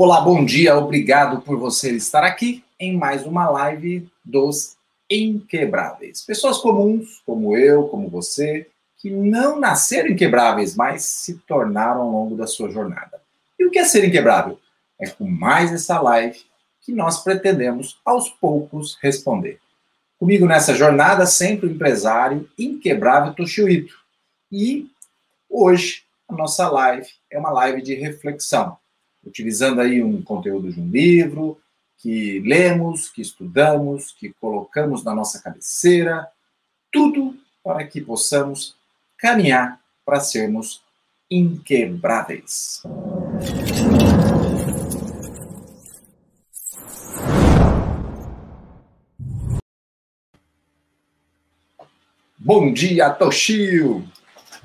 Olá, 0.00 0.20
bom 0.20 0.44
dia, 0.44 0.78
obrigado 0.78 1.40
por 1.40 1.58
você 1.58 1.90
estar 1.90 2.22
aqui 2.22 2.62
em 2.78 2.96
mais 2.96 3.26
uma 3.26 3.50
live 3.50 4.08
dos 4.24 4.76
Inquebráveis. 5.10 6.24
Pessoas 6.24 6.58
comuns, 6.58 7.20
como 7.26 7.56
eu, 7.56 7.88
como 7.88 8.08
você, 8.08 8.68
que 8.96 9.10
não 9.10 9.58
nasceram 9.58 10.10
inquebráveis, 10.10 10.76
mas 10.76 11.02
se 11.02 11.34
tornaram 11.38 12.02
ao 12.02 12.10
longo 12.12 12.36
da 12.36 12.46
sua 12.46 12.70
jornada. 12.70 13.20
E 13.58 13.66
o 13.66 13.72
que 13.72 13.80
é 13.80 13.84
ser 13.84 14.04
inquebrável? 14.04 14.60
É 15.00 15.08
com 15.08 15.28
mais 15.28 15.72
essa 15.72 16.00
live 16.00 16.38
que 16.80 16.92
nós 16.92 17.24
pretendemos, 17.24 17.98
aos 18.04 18.30
poucos, 18.30 18.96
responder. 19.02 19.58
Comigo 20.16 20.46
nessa 20.46 20.76
jornada, 20.76 21.26
sempre 21.26 21.66
o 21.66 21.72
empresário 21.72 22.48
inquebrável 22.56 23.34
Toshio 23.34 23.68
Ito. 23.68 23.96
E 24.52 24.88
hoje 25.50 26.04
a 26.28 26.34
nossa 26.34 26.70
live 26.70 27.08
é 27.28 27.36
uma 27.36 27.50
live 27.50 27.82
de 27.82 27.94
reflexão 27.94 28.78
utilizando 29.24 29.80
aí 29.80 30.02
um 30.02 30.22
conteúdo 30.22 30.72
de 30.72 30.80
um 30.80 30.88
livro 30.88 31.60
que 31.98 32.40
lemos, 32.40 33.08
que 33.08 33.20
estudamos, 33.20 34.12
que 34.12 34.32
colocamos 34.40 35.02
na 35.02 35.14
nossa 35.14 35.42
cabeceira, 35.42 36.28
tudo 36.92 37.36
para 37.62 37.86
que 37.86 38.00
possamos 38.00 38.76
caminhar 39.16 39.80
para 40.04 40.20
sermos 40.20 40.82
inquebráveis. 41.30 42.82
Bom 52.38 52.72
dia, 52.72 53.10
Toshio! 53.10 54.08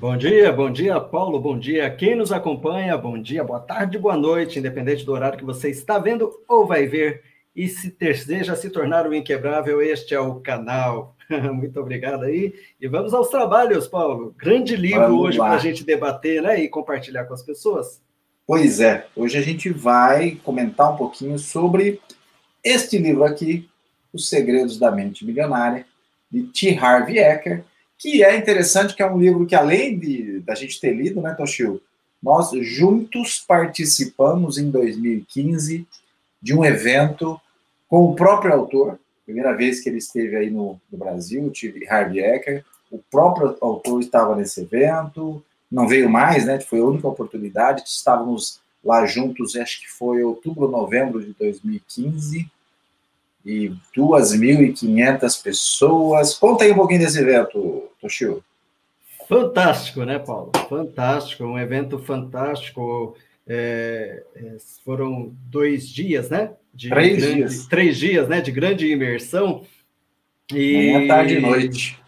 Bom 0.00 0.16
dia, 0.16 0.52
bom 0.52 0.70
dia, 0.72 1.00
Paulo, 1.00 1.38
bom 1.38 1.56
dia. 1.56 1.88
Quem 1.88 2.16
nos 2.16 2.32
acompanha, 2.32 2.98
bom 2.98 3.16
dia, 3.16 3.44
boa 3.44 3.60
tarde, 3.60 3.96
boa 3.96 4.16
noite, 4.16 4.58
independente 4.58 5.04
do 5.04 5.12
horário 5.12 5.38
que 5.38 5.44
você 5.44 5.70
está 5.70 5.98
vendo 5.98 6.32
ou 6.48 6.66
vai 6.66 6.84
ver. 6.84 7.22
E 7.54 7.68
se 7.68 7.94
deseja 7.96 8.56
se 8.56 8.70
tornar 8.70 9.06
um 9.06 9.14
inquebrável, 9.14 9.80
este 9.80 10.12
é 10.12 10.18
o 10.18 10.40
canal. 10.40 11.14
Muito 11.54 11.78
obrigado 11.78 12.24
aí. 12.24 12.52
E 12.80 12.88
vamos 12.88 13.14
aos 13.14 13.28
trabalhos, 13.28 13.86
Paulo. 13.86 14.34
Grande 14.36 14.74
livro 14.74 15.02
vamos 15.02 15.20
hoje 15.20 15.38
para 15.38 15.54
a 15.54 15.58
gente 15.58 15.84
debater 15.84 16.42
né, 16.42 16.60
e 16.60 16.68
compartilhar 16.68 17.24
com 17.24 17.34
as 17.34 17.42
pessoas. 17.42 18.02
Pois 18.44 18.80
é, 18.80 19.06
hoje 19.14 19.38
a 19.38 19.42
gente 19.42 19.70
vai 19.70 20.32
comentar 20.42 20.92
um 20.92 20.96
pouquinho 20.96 21.38
sobre 21.38 22.00
este 22.64 22.98
livro 22.98 23.22
aqui, 23.22 23.70
Os 24.12 24.28
Segredos 24.28 24.76
da 24.76 24.90
Mente 24.90 25.24
Milionária, 25.24 25.86
de 26.30 26.42
T. 26.42 26.76
Harvey 26.76 27.18
Eker 27.18 27.64
que 27.98 28.22
é 28.22 28.36
interessante, 28.36 28.94
que 28.94 29.02
é 29.02 29.10
um 29.10 29.18
livro 29.18 29.46
que, 29.46 29.54
além 29.54 29.98
de 29.98 30.40
da 30.40 30.54
gente 30.54 30.80
ter 30.80 30.92
lido, 30.92 31.20
né, 31.20 31.34
Toshio, 31.34 31.80
nós 32.22 32.50
juntos 32.62 33.44
participamos 33.46 34.58
em 34.58 34.70
2015 34.70 35.86
de 36.40 36.54
um 36.54 36.64
evento 36.64 37.40
com 37.88 38.04
o 38.04 38.14
próprio 38.14 38.52
autor, 38.52 38.98
primeira 39.24 39.54
vez 39.54 39.80
que 39.80 39.88
ele 39.88 39.98
esteve 39.98 40.36
aí 40.36 40.50
no, 40.50 40.80
no 40.90 40.98
Brasil, 40.98 41.50
tive 41.50 41.86
Harvey 41.88 42.20
Ecker, 42.20 42.64
o 42.90 42.98
próprio 43.10 43.56
autor 43.60 44.00
estava 44.00 44.36
nesse 44.36 44.62
evento, 44.62 45.42
não 45.70 45.88
veio 45.88 46.08
mais, 46.08 46.46
né, 46.46 46.60
foi 46.60 46.80
a 46.80 46.84
única 46.84 47.08
oportunidade, 47.08 47.82
estávamos 47.86 48.60
lá 48.84 49.06
juntos, 49.06 49.56
acho 49.56 49.80
que 49.80 49.90
foi 49.90 50.22
outubro, 50.22 50.68
novembro 50.68 51.24
de 51.24 51.32
2015, 51.32 52.46
e 53.44 53.72
2.500 53.96 55.42
pessoas. 55.42 56.34
Conta 56.34 56.64
aí 56.64 56.72
um 56.72 56.76
pouquinho 56.76 57.00
desse 57.00 57.18
evento, 57.18 57.84
Toshio. 58.00 58.42
Fantástico, 59.28 60.04
né, 60.04 60.18
Paulo? 60.18 60.52
Fantástico, 60.68 61.44
um 61.44 61.58
evento 61.58 61.98
fantástico. 61.98 63.16
É, 63.46 64.22
é, 64.36 64.56
foram 64.84 65.34
dois 65.46 65.88
dias, 65.88 66.30
né? 66.30 66.52
De 66.72 66.88
três 66.88 67.18
grande, 67.18 67.34
dias. 67.34 67.66
Três 67.66 67.98
dias, 67.98 68.28
né? 68.28 68.40
De 68.40 68.50
grande 68.50 68.86
imersão. 68.86 69.64
E, 70.52 70.92
Manhã, 70.92 71.08
tarde 71.08 71.34
e 71.34 71.40
noite. 71.40 72.00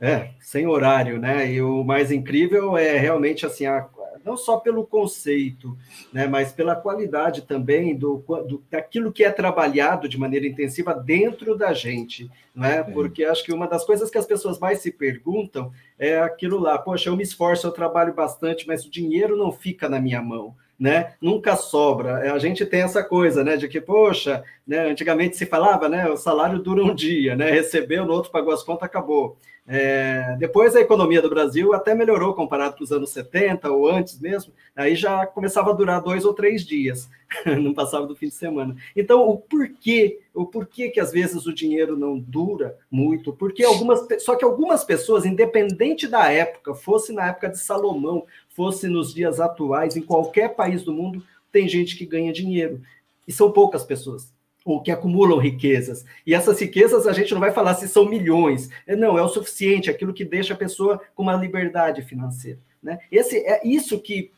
É, 0.00 0.30
sem 0.40 0.66
horário, 0.66 1.18
né? 1.18 1.52
E 1.52 1.60
o 1.60 1.82
mais 1.84 2.10
incrível 2.10 2.76
é 2.76 2.96
realmente 2.96 3.44
assim 3.44 3.66
a, 3.66 3.86
não 4.24 4.36
só 4.36 4.58
pelo 4.58 4.86
conceito, 4.86 5.76
né, 6.12 6.26
mas 6.26 6.52
pela 6.52 6.76
qualidade 6.76 7.42
também 7.42 7.96
do, 7.96 8.22
do, 8.46 8.62
daquilo 8.70 9.12
que 9.12 9.24
é 9.24 9.30
trabalhado 9.30 10.08
de 10.08 10.18
maneira 10.18 10.46
intensiva 10.46 10.94
dentro 10.94 11.56
da 11.56 11.72
gente, 11.72 12.30
né? 12.54 12.82
Porque 12.82 13.24
acho 13.24 13.44
que 13.44 13.52
uma 13.52 13.66
das 13.66 13.84
coisas 13.84 14.10
que 14.10 14.18
as 14.18 14.26
pessoas 14.26 14.58
mais 14.58 14.80
se 14.80 14.90
perguntam 14.90 15.72
é 15.98 16.18
aquilo 16.18 16.58
lá, 16.58 16.78
poxa, 16.78 17.08
eu 17.08 17.16
me 17.16 17.22
esforço, 17.22 17.66
eu 17.66 17.72
trabalho 17.72 18.12
bastante, 18.12 18.66
mas 18.66 18.84
o 18.84 18.90
dinheiro 18.90 19.36
não 19.36 19.52
fica 19.52 19.88
na 19.88 20.00
minha 20.00 20.20
mão 20.20 20.54
né? 20.78 21.14
Nunca 21.20 21.56
sobra. 21.56 22.32
A 22.32 22.38
gente 22.38 22.64
tem 22.64 22.82
essa 22.82 23.02
coisa, 23.02 23.42
né? 23.42 23.56
De 23.56 23.66
que, 23.66 23.80
poxa, 23.80 24.44
né? 24.66 24.90
Antigamente 24.90 25.36
se 25.36 25.44
falava, 25.44 25.88
né? 25.88 26.08
O 26.08 26.16
salário 26.16 26.60
dura 26.60 26.84
um 26.84 26.94
dia, 26.94 27.34
né? 27.34 27.50
Recebeu, 27.50 28.06
no 28.06 28.12
outro 28.12 28.30
pagou 28.30 28.52
as 28.52 28.62
contas, 28.62 28.84
acabou. 28.84 29.36
É, 29.70 30.34
depois 30.38 30.74
a 30.74 30.80
economia 30.80 31.20
do 31.20 31.28
Brasil 31.28 31.74
até 31.74 31.94
melhorou 31.94 32.32
comparado 32.32 32.78
com 32.78 32.82
os 32.82 32.90
anos 32.90 33.10
70 33.10 33.70
ou 33.70 33.86
antes 33.86 34.18
mesmo, 34.18 34.50
aí 34.74 34.96
já 34.96 35.26
começava 35.26 35.70
a 35.70 35.74
durar 35.74 36.00
dois 36.00 36.24
ou 36.24 36.32
três 36.32 36.64
dias, 36.64 37.10
não 37.60 37.74
passava 37.74 38.06
do 38.06 38.16
fim 38.16 38.28
de 38.28 38.34
semana. 38.34 38.74
Então, 38.96 39.28
o 39.28 39.36
porquê, 39.36 40.20
o 40.32 40.46
porquê 40.46 40.88
que 40.88 40.98
às 40.98 41.12
vezes 41.12 41.44
o 41.44 41.54
dinheiro 41.54 41.98
não 41.98 42.18
dura 42.18 42.78
muito, 42.90 43.30
porque 43.30 43.62
algumas, 43.62 44.06
só 44.20 44.36
que 44.36 44.44
algumas 44.44 44.84
pessoas, 44.84 45.26
independente 45.26 46.08
da 46.08 46.32
época, 46.32 46.74
fosse 46.74 47.12
na 47.12 47.28
época 47.28 47.50
de 47.50 47.58
Salomão, 47.58 48.24
fosse 48.48 48.88
nos 48.88 49.12
dias 49.12 49.38
atuais, 49.38 49.96
em 49.96 50.02
qualquer 50.02 50.56
país 50.56 50.82
do 50.82 50.94
mundo, 50.94 51.22
tem 51.52 51.68
gente 51.68 51.94
que 51.94 52.06
ganha 52.06 52.32
dinheiro. 52.32 52.80
E 53.26 53.32
são 53.32 53.52
poucas 53.52 53.84
pessoas 53.84 54.32
ou 54.64 54.82
que 54.82 54.90
acumulam 54.90 55.38
riquezas. 55.38 56.04
E 56.26 56.34
essas 56.34 56.60
riquezas 56.60 57.06
a 57.06 57.12
gente 57.12 57.32
não 57.32 57.40
vai 57.40 57.50
falar 57.50 57.74
se 57.74 57.88
são 57.88 58.08
milhões. 58.08 58.68
É, 58.86 58.94
não, 58.94 59.18
é 59.18 59.22
o 59.22 59.28
suficiente, 59.28 59.90
aquilo 59.90 60.12
que 60.12 60.24
deixa 60.24 60.54
a 60.54 60.56
pessoa 60.56 61.00
com 61.14 61.22
uma 61.22 61.34
liberdade 61.34 62.02
financeira. 62.02 62.58
Né? 62.82 62.98
Esse 63.10 63.38
é 63.38 63.66
isso 63.66 64.00
que 64.00 64.30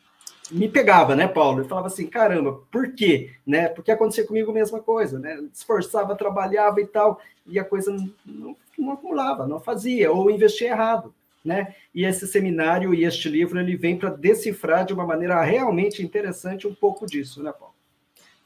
me 0.50 0.68
pegava, 0.68 1.14
né, 1.14 1.28
Paulo? 1.28 1.60
Eu 1.60 1.68
falava 1.68 1.86
assim, 1.86 2.06
caramba, 2.06 2.60
por 2.70 2.92
quê? 2.94 3.30
Né? 3.46 3.68
Porque 3.68 3.90
acontecia 3.90 4.26
comigo 4.26 4.50
a 4.50 4.54
mesma 4.54 4.80
coisa, 4.80 5.18
né? 5.18 5.40
Esforçava, 5.52 6.16
trabalhava 6.16 6.80
e 6.80 6.86
tal, 6.86 7.20
e 7.46 7.58
a 7.58 7.64
coisa 7.64 7.92
não, 7.92 8.10
não, 8.26 8.56
não 8.76 8.92
acumulava, 8.92 9.46
não 9.46 9.60
fazia, 9.60 10.10
ou 10.10 10.30
investia 10.30 10.70
errado 10.70 11.14
né? 11.44 11.74
E 11.94 12.04
esse 12.04 12.26
seminário 12.26 12.94
e 12.94 13.04
este 13.04 13.28
livro 13.28 13.58
ele 13.58 13.76
vem 13.76 13.96
para 13.96 14.10
decifrar 14.10 14.84
de 14.84 14.92
uma 14.92 15.06
maneira 15.06 15.40
realmente 15.42 16.02
interessante 16.02 16.66
um 16.66 16.74
pouco 16.74 17.06
disso, 17.06 17.42
né, 17.42 17.52
Paulo? 17.52 17.74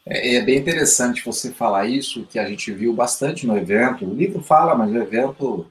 É, 0.06 0.37
é, 0.37 0.42
bem 0.42 0.59
interessante 0.59 1.25
você 1.25 1.50
falar 1.50 1.87
isso, 1.87 2.26
que 2.26 2.38
a 2.38 2.47
gente 2.47 2.70
viu 2.72 2.92
bastante 2.92 3.47
no 3.47 3.56
evento. 3.56 4.04
O 4.04 4.15
livro 4.15 4.42
fala, 4.42 4.75
mas 4.75 4.92
o 4.92 4.98
evento, 4.98 5.66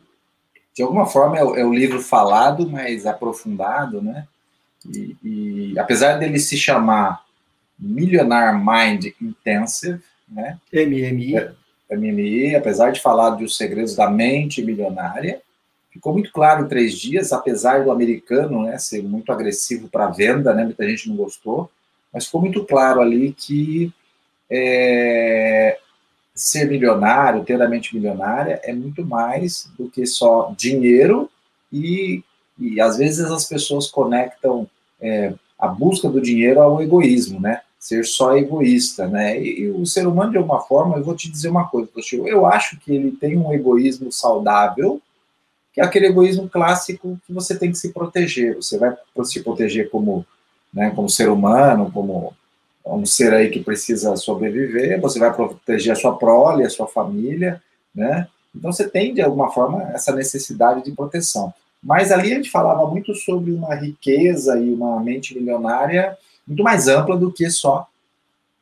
de 0.75 0.81
alguma 0.81 1.05
forma, 1.05 1.38
é 1.38 1.44
o, 1.44 1.55
é 1.55 1.66
o 1.66 1.73
livro 1.73 2.01
falado, 2.01 2.69
mas 2.69 3.05
aprofundado, 3.05 4.01
né? 4.01 4.27
E, 4.85 5.16
e, 5.23 5.79
apesar 5.79 6.17
dele 6.17 6.39
se 6.39 6.57
chamar 6.57 7.23
Millionaire 7.79 8.57
Mind 8.57 9.13
Intensive, 9.21 10.01
né? 10.27 10.57
MMI. 10.74 11.38
É, 11.38 11.53
MMI, 11.95 12.56
apesar 12.56 12.91
de 12.91 13.01
falar 13.01 13.31
dos 13.31 13.56
segredos 13.56 13.95
da 13.95 14.09
mente 14.09 14.63
milionária, 14.63 15.41
Ficou 15.94 16.12
muito 16.12 16.31
claro 16.31 16.65
em 16.65 16.68
três 16.68 16.97
dias, 16.97 17.31
apesar 17.31 17.83
do 17.83 17.91
americano 17.91 18.63
né, 18.63 18.80
ser 18.80 19.03
muito 19.03 19.31
agressivo 19.31 19.88
para 19.88 20.06
a 20.07 20.09
venda, 20.09 20.51
né, 20.51 20.63
muita 20.63 20.89
gente 20.89 21.07
não 21.07 21.15
gostou, 21.15 21.69
mas 22.12 22.25
ficou 22.25 22.41
muito 22.41 22.65
claro 22.65 23.00
ali 23.00 23.31
que 23.31 23.94
é, 24.50 25.78
ser 26.36 26.68
milionário, 26.68 27.44
ter 27.44 27.62
a 27.62 27.68
mente 27.68 27.95
milionária, 27.95 28.60
é 28.63 28.74
muito 28.74 29.06
mais 29.06 29.69
do 29.78 29.90
que 29.90 30.06
só 30.06 30.54
dinheiro 30.57 31.30
e, 31.72 32.24
e 32.60 32.81
às 32.81 32.98
vezes 32.98 33.25
as 33.25 33.45
pessoas 33.45 33.90
conectam 33.90 34.68
é, 35.00 35.34
a 35.57 35.68
busca 35.68 36.10
do 36.10 36.22
dinheiro 36.22 36.62
ao 36.62 36.81
egoísmo, 36.81 37.40
né? 37.40 37.62
Ser 37.80 38.06
só 38.06 38.36
egoísta, 38.38 39.07
né? 39.07 39.40
E, 39.40 39.62
e, 39.62 39.69
o 39.69 39.86
ser 39.86 40.07
humano, 40.07 40.31
de 40.31 40.38
alguma 40.38 40.62
forma, 40.62 40.98
eu 40.98 41.04
vou 41.04 41.16
te 41.16 41.30
dizer 41.30 41.50
uma 41.50 41.68
coisa, 41.68 41.90
eu 42.25 42.45
acho 42.45 42.80
que 42.80 42.94
ele 42.94 43.12
tem 43.12 43.38
um 43.38 43.51
egoísmo 43.54 44.12
saudável, 44.12 45.01
que 45.74 45.81
é 45.81 45.84
aquele 45.84 46.07
egoísmo 46.07 46.48
clássico 46.50 47.19
que 47.25 47.34
você 47.34 47.57
tem 47.57 47.72
que 47.72 47.78
se 47.78 47.92
proteger. 47.92 48.56
Você 48.56 48.78
vai 48.78 48.95
se 49.24 49.44
proteger 49.44 49.90
como, 49.90 50.25
né, 50.74 50.92
como 50.92 51.10
ser 51.10 51.30
humano, 51.30 51.92
como 51.92 52.34
um 52.85 53.06
ser 53.06 53.33
aí 53.33 53.50
que 53.50 53.63
precisa 53.63 54.15
sobreviver, 54.15 55.00
você 55.00 55.19
vai 55.19 55.33
proteger 55.33 55.94
a 55.94 55.95
sua 55.95 56.18
prole, 56.18 56.65
a 56.65 56.69
sua 56.69 56.88
família, 56.88 57.62
né? 57.95 58.27
Então 58.56 58.71
você 58.71 58.88
tem, 58.88 59.13
de 59.13 59.21
alguma 59.21 59.51
forma, 59.51 59.83
essa 59.94 60.13
necessidade 60.13 60.83
de 60.83 60.91
proteção. 60.91 61.53
Mas 61.81 62.12
ali 62.12 62.31
a 62.31 62.35
gente 62.35 62.50
falava 62.50 62.89
muito 62.89 63.13
sobre 63.15 63.51
uma 63.51 63.75
riqueza 63.75 64.57
e 64.59 64.71
uma 64.71 65.00
mente 65.00 65.35
milionária 65.35 66.18
muito 66.47 66.63
mais 66.63 66.88
ampla 66.88 67.18
do 67.18 67.31
que 67.31 67.50
só 67.50 67.88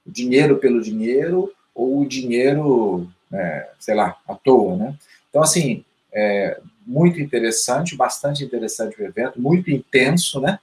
o 0.05 0.11
dinheiro 0.11 0.57
pelo 0.57 0.81
dinheiro 0.81 1.51
ou 1.73 2.01
o 2.01 2.05
dinheiro, 2.05 3.07
é, 3.31 3.69
sei 3.79 3.95
lá, 3.95 4.17
à 4.27 4.35
toa, 4.35 4.75
né? 4.75 4.95
Então, 5.29 5.41
assim, 5.41 5.83
é, 6.11 6.59
muito 6.85 7.19
interessante, 7.19 7.95
bastante 7.95 8.43
interessante 8.43 8.99
o 9.01 9.05
evento, 9.05 9.41
muito 9.41 9.71
intenso, 9.71 10.39
né? 10.41 10.59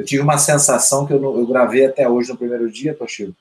Eu 0.00 0.06
tive 0.06 0.22
uma 0.22 0.38
sensação 0.38 1.04
que 1.04 1.12
eu, 1.12 1.22
eu 1.22 1.46
gravei 1.46 1.84
até 1.84 2.08
hoje 2.08 2.30
no 2.30 2.36
primeiro 2.38 2.70
dia, 2.70 2.94
Toshio, 2.94 3.36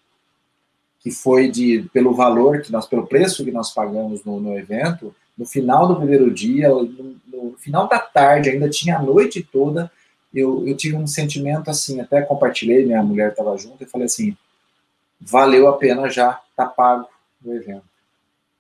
que 1.00 1.10
foi 1.10 1.50
de 1.50 1.90
pelo 1.94 2.14
valor 2.14 2.62
que 2.62 2.70
nós, 2.70 2.86
pelo 2.86 3.08
preço 3.08 3.46
que 3.46 3.52
nós 3.52 3.74
pagamos 3.74 4.26
no, 4.26 4.42
no 4.42 4.58
evento, 4.58 5.16
no 5.38 5.46
final 5.46 5.88
do 5.88 5.96
primeiro 5.96 6.30
dia, 6.30 6.68
no, 6.68 7.16
no, 7.28 7.56
final 7.58 7.88
da 7.88 7.98
tarde, 7.98 8.50
ainda 8.50 8.70
tinha 8.70 8.98
a 8.98 9.02
noite 9.02 9.42
toda, 9.42 9.90
eu, 10.34 10.68
eu 10.68 10.76
tive 10.76 10.98
um 10.98 11.08
sentimento 11.08 11.70
assim, 11.70 12.02
até 12.02 12.22
compartilhei, 12.24 12.86
minha 12.86 13.02
mulher 13.02 13.30
estava 13.30 13.58
junto, 13.58 13.82
e 13.82 13.88
falei 13.88 14.08
assim, 14.08 14.36
valeu 15.18 15.70
a 15.70 15.78
pena 15.78 16.10
já, 16.10 16.42
tá 16.58 16.66
pago 16.66 17.08
o 17.42 17.54
evento, 17.54 17.86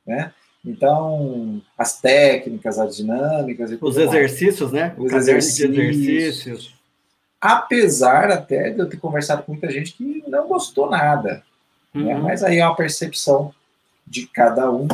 né? 0.07 0.33
Então, 0.63 1.61
as 1.77 1.99
técnicas, 1.99 2.79
as 2.79 2.95
dinâmicas... 2.95 3.77
Os 3.81 3.97
exercícios, 3.97 4.71
mais. 4.71 4.87
né? 4.87 4.95
Os 4.97 5.11
exercícios. 5.11 5.77
exercícios. 5.77 6.78
Apesar 7.41 8.31
até 8.31 8.69
de 8.69 8.79
eu 8.79 8.89
ter 8.89 8.97
conversado 8.97 9.43
com 9.43 9.53
muita 9.53 9.71
gente 9.71 9.93
que 9.93 10.23
não 10.27 10.47
gostou 10.47 10.89
nada, 10.89 11.43
né? 11.93 12.01
uhum. 12.01 12.05
né? 12.05 12.15
mas 12.15 12.43
aí 12.43 12.59
é 12.59 12.65
uma 12.65 12.75
percepção 12.75 13.53
de 14.05 14.27
cada 14.27 14.69
um. 14.71 14.87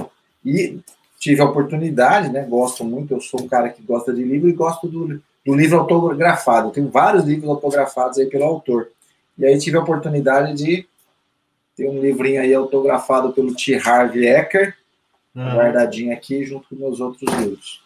E 0.43 0.79
tive 1.19 1.41
a 1.41 1.45
oportunidade, 1.45 2.29
né? 2.29 2.43
Gosto 2.43 2.83
muito, 2.83 3.13
eu 3.13 3.21
sou 3.21 3.41
um 3.41 3.47
cara 3.47 3.69
que 3.69 3.81
gosta 3.81 4.13
de 4.13 4.23
livro 4.23 4.47
e 4.47 4.53
gosto 4.53 4.87
do, 4.87 5.19
do 5.43 5.55
livro 5.55 5.79
autografado. 5.79 6.67
Eu 6.67 6.71
tenho 6.71 6.89
vários 6.89 7.23
livros 7.23 7.49
autografados 7.49 8.19
aí 8.19 8.27
pelo 8.27 8.43
autor. 8.43 8.89
E 9.37 9.45
aí 9.45 9.57
tive 9.57 9.77
a 9.77 9.81
oportunidade 9.81 10.53
de 10.53 10.87
ter 11.75 11.89
um 11.89 11.99
livrinho 11.99 12.41
aí 12.41 12.53
autografado 12.53 13.33
pelo 13.33 13.53
T. 13.53 13.75
Harvey 13.75 14.27
Ecker, 14.27 14.75
uhum. 15.35 15.55
guardadinho 15.55 16.13
aqui 16.13 16.45
junto 16.45 16.69
com 16.69 16.75
meus 16.75 16.99
outros 16.99 17.33
livros. 17.33 17.84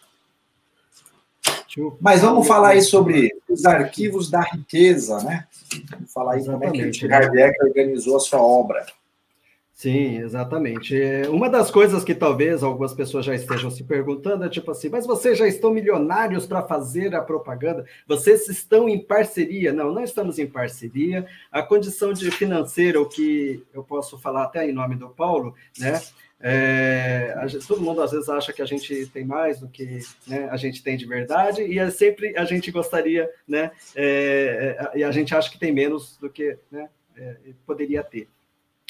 Mas 2.00 2.22
vamos 2.22 2.46
falar 2.46 2.70
aí 2.70 2.82
sobre 2.82 3.30
os 3.48 3.64
arquivos 3.64 4.30
da 4.30 4.40
riqueza, 4.40 5.22
né? 5.22 5.46
Vamos 5.90 6.12
falar 6.12 6.32
aí 6.32 6.40
Exatamente. 6.40 7.00
como 7.00 7.14
é 7.14 7.28
que 7.30 7.38
Ecker 7.38 7.66
organizou 7.66 8.16
a 8.16 8.20
sua 8.20 8.42
obra. 8.42 8.84
Sim, 9.80 10.18
exatamente. 10.18 11.00
É, 11.00 11.26
uma 11.30 11.48
das 11.48 11.70
coisas 11.70 12.04
que 12.04 12.14
talvez 12.14 12.62
algumas 12.62 12.92
pessoas 12.92 13.24
já 13.24 13.34
estejam 13.34 13.70
se 13.70 13.82
perguntando 13.82 14.44
é 14.44 14.48
tipo 14.50 14.70
assim, 14.70 14.90
mas 14.90 15.06
vocês 15.06 15.38
já 15.38 15.48
estão 15.48 15.72
milionários 15.72 16.46
para 16.46 16.60
fazer 16.60 17.14
a 17.14 17.22
propaganda? 17.22 17.86
Vocês 18.06 18.46
estão 18.50 18.90
em 18.90 19.02
parceria? 19.02 19.72
Não, 19.72 19.90
não 19.90 20.04
estamos 20.04 20.38
em 20.38 20.46
parceria. 20.46 21.26
A 21.50 21.62
condição 21.62 22.12
de 22.12 22.30
financeira, 22.30 23.00
o 23.00 23.08
que 23.08 23.64
eu 23.72 23.82
posso 23.82 24.18
falar 24.18 24.42
até 24.42 24.68
em 24.68 24.72
nome 24.74 24.96
do 24.96 25.08
Paulo, 25.08 25.54
né? 25.78 25.98
É, 26.42 27.38
gente, 27.48 27.66
todo 27.66 27.82
mundo 27.82 28.00
às 28.00 28.12
vezes 28.12 28.28
acha 28.30 28.50
que 28.52 28.62
a 28.62 28.66
gente 28.66 29.06
tem 29.08 29.24
mais 29.24 29.60
do 29.60 29.68
que 29.68 29.98
né, 30.26 30.48
a 30.50 30.56
gente 30.56 30.82
tem 30.82 30.96
de 30.96 31.04
verdade, 31.04 31.62
e 31.62 31.78
é 31.78 31.90
sempre 31.90 32.36
a 32.36 32.46
gente 32.46 32.70
gostaria, 32.70 33.28
né? 33.46 33.70
É, 33.94 34.90
é 34.94 34.98
e 34.98 35.04
a 35.04 35.10
gente 35.10 35.34
acha 35.34 35.50
que 35.50 35.58
tem 35.58 35.70
menos 35.70 36.16
do 36.16 36.30
que 36.30 36.56
né, 36.70 36.88
é, 37.16 37.36
poderia 37.66 38.02
ter. 38.02 38.26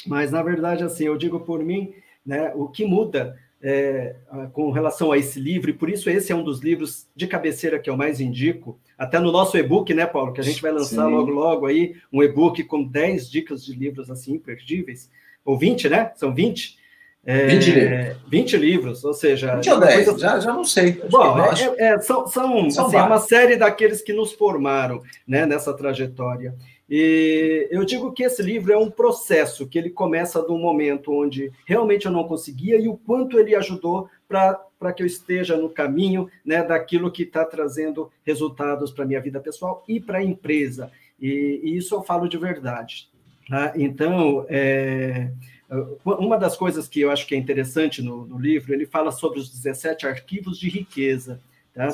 Mas, 0.05 0.31
na 0.31 0.41
verdade, 0.41 0.83
assim, 0.83 1.05
eu 1.05 1.17
digo 1.17 1.41
por 1.41 1.63
mim, 1.63 1.93
né, 2.25 2.51
o 2.55 2.67
que 2.67 2.85
muda 2.85 3.37
é, 3.61 4.15
com 4.53 4.71
relação 4.71 5.11
a 5.11 5.17
esse 5.17 5.39
livro, 5.39 5.69
e 5.69 5.73
por 5.73 5.89
isso 5.89 6.09
esse 6.09 6.31
é 6.31 6.35
um 6.35 6.43
dos 6.43 6.61
livros 6.61 7.07
de 7.15 7.27
cabeceira 7.27 7.79
que 7.79 7.89
eu 7.89 7.97
mais 7.97 8.19
indico, 8.19 8.79
até 8.97 9.19
no 9.19 9.31
nosso 9.31 9.57
e-book, 9.57 9.93
né, 9.93 10.05
Paulo, 10.05 10.33
que 10.33 10.41
a 10.41 10.43
gente 10.43 10.61
vai 10.61 10.71
lançar 10.71 11.05
Sim. 11.05 11.11
logo, 11.11 11.29
logo 11.29 11.65
aí, 11.67 11.95
um 12.11 12.23
e-book 12.23 12.63
com 12.63 12.83
10 12.83 13.29
dicas 13.29 13.63
de 13.63 13.73
livros, 13.73 14.09
assim, 14.09 14.33
imperdíveis, 14.33 15.11
ou 15.43 15.57
20, 15.57 15.89
né? 15.89 16.11
São 16.15 16.33
20. 16.33 16.80
É, 17.23 17.47
20 17.47 17.71
livros. 17.71 18.17
20 18.27 18.57
livros, 18.57 19.03
ou 19.03 19.13
seja. 19.13 19.55
20 19.55 19.69
ou 19.69 19.79
10, 19.79 20.05
coisa... 20.05 20.19
já, 20.19 20.39
já 20.39 20.53
não 20.53 20.65
sei. 20.65 21.01
Bom, 21.09 21.37
é, 21.39 21.93
é, 21.93 21.99
são, 21.99 22.25
são, 22.27 22.69
são 22.71 22.87
assim, 22.87 22.97
uma 22.97 23.19
série 23.19 23.55
daqueles 23.55 24.01
que 24.01 24.11
nos 24.11 24.33
formaram 24.33 25.01
né, 25.27 25.45
nessa 25.45 25.73
trajetória. 25.73 26.55
E 26.93 27.69
eu 27.71 27.85
digo 27.85 28.11
que 28.11 28.23
esse 28.23 28.41
livro 28.43 28.73
é 28.73 28.77
um 28.77 28.91
processo 28.91 29.65
que 29.65 29.77
ele 29.77 29.89
começa 29.89 30.41
de 30.41 30.51
um 30.51 30.57
momento 30.57 31.13
onde 31.13 31.49
realmente 31.65 32.05
eu 32.05 32.11
não 32.11 32.25
conseguia 32.25 32.77
e 32.77 32.89
o 32.89 32.97
quanto 32.97 33.39
ele 33.39 33.55
ajudou 33.55 34.09
para 34.27 34.91
que 34.93 35.01
eu 35.01 35.07
esteja 35.07 35.55
no 35.55 35.69
caminho 35.69 36.29
né, 36.45 36.61
daquilo 36.61 37.09
que 37.09 37.23
está 37.23 37.45
trazendo 37.45 38.11
resultados 38.25 38.91
para 38.91 39.05
a 39.05 39.07
minha 39.07 39.21
vida 39.21 39.39
pessoal 39.39 39.85
e 39.87 40.01
para 40.01 40.17
a 40.17 40.23
empresa. 40.23 40.91
E, 41.17 41.61
e, 41.63 41.77
isso 41.77 41.95
eu 41.95 42.03
falo 42.03 42.27
de 42.27 42.37
verdade. 42.37 43.07
Tá? 43.47 43.71
Então, 43.77 44.45
é, 44.49 45.31
uma 46.03 46.37
das 46.37 46.57
coisas 46.57 46.87
que 46.87 46.99
eu 46.99 47.11
acho 47.11 47.25
que 47.25 47.33
é 47.33 47.37
interessante 47.37 48.01
no, 48.01 48.25
no 48.25 48.37
livro, 48.37 48.73
ele 48.73 48.85
fala 48.85 49.11
sobre 49.11 49.39
os 49.39 49.49
17 49.49 50.05
arquivos 50.05 50.59
de 50.59 50.69
riqueza. 50.69 51.39
Tá? 51.73 51.87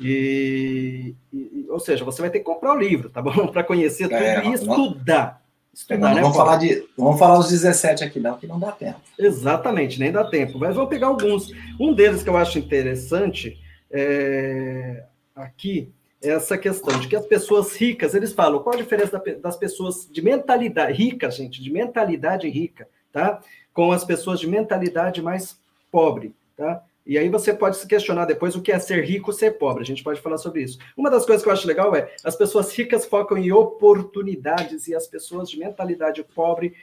E, 0.00 1.14
e, 1.32 1.66
ou 1.68 1.78
seja, 1.78 2.04
você 2.04 2.22
vai 2.22 2.30
ter 2.30 2.38
que 2.38 2.44
comprar 2.46 2.72
o 2.72 2.78
livro, 2.78 3.10
tá 3.10 3.20
bom? 3.20 3.48
Para 3.52 3.62
conhecer 3.62 4.04
tudo 4.04 4.14
é, 4.14 4.46
e 4.46 4.52
estudar. 4.54 5.42
estudar 5.74 5.98
não, 5.98 6.14
né, 6.14 6.22
vamos, 6.22 6.36
falar 6.36 6.56
de, 6.56 6.86
vamos 6.96 7.18
falar 7.18 7.38
os 7.38 7.50
17 7.50 8.04
aqui, 8.04 8.18
não, 8.18 8.38
que 8.38 8.46
não 8.46 8.58
dá 8.58 8.72
tempo. 8.72 9.00
Exatamente, 9.18 10.00
nem 10.00 10.10
dá 10.10 10.24
tempo. 10.24 10.58
Mas 10.58 10.74
vamos 10.74 10.88
pegar 10.88 11.08
alguns. 11.08 11.52
Um 11.78 11.92
deles 11.92 12.22
que 12.22 12.30
eu 12.30 12.36
acho 12.38 12.58
interessante 12.58 13.58
é, 13.90 15.04
aqui 15.36 15.92
é 16.22 16.30
essa 16.30 16.56
questão 16.56 16.98
de 16.98 17.06
que 17.06 17.14
as 17.14 17.26
pessoas 17.26 17.76
ricas, 17.76 18.14
eles 18.14 18.32
falam 18.32 18.60
qual 18.60 18.74
a 18.74 18.78
diferença 18.78 19.22
das 19.40 19.56
pessoas 19.56 20.08
de 20.10 20.22
mentalidade 20.22 20.92
rica, 20.92 21.30
gente, 21.30 21.62
de 21.62 21.70
mentalidade 21.70 22.48
rica, 22.48 22.88
tá? 23.12 23.40
Com 23.72 23.92
as 23.92 24.04
pessoas 24.04 24.40
de 24.40 24.46
mentalidade 24.46 25.22
mais 25.22 25.58
pobre, 25.90 26.34
tá? 26.56 26.82
E 27.06 27.16
aí 27.16 27.30
você 27.30 27.54
pode 27.54 27.78
se 27.78 27.86
questionar 27.86 28.26
depois 28.26 28.54
o 28.54 28.60
que 28.60 28.70
é 28.70 28.78
ser 28.78 29.02
rico, 29.02 29.32
ser 29.32 29.52
pobre. 29.52 29.82
A 29.82 29.86
gente 29.86 30.04
pode 30.04 30.20
falar 30.20 30.36
sobre 30.36 30.62
isso. 30.62 30.78
Uma 30.94 31.10
das 31.10 31.24
coisas 31.24 31.42
que 31.42 31.48
eu 31.48 31.52
acho 31.52 31.66
legal 31.66 31.96
é 31.96 32.14
as 32.22 32.36
pessoas 32.36 32.70
ricas 32.76 33.06
focam 33.06 33.38
em 33.38 33.50
oportunidades 33.50 34.88
e 34.88 34.94
as 34.94 35.06
pessoas 35.06 35.48
de 35.48 35.58
mentalidade 35.58 36.22
pobre 36.22 36.74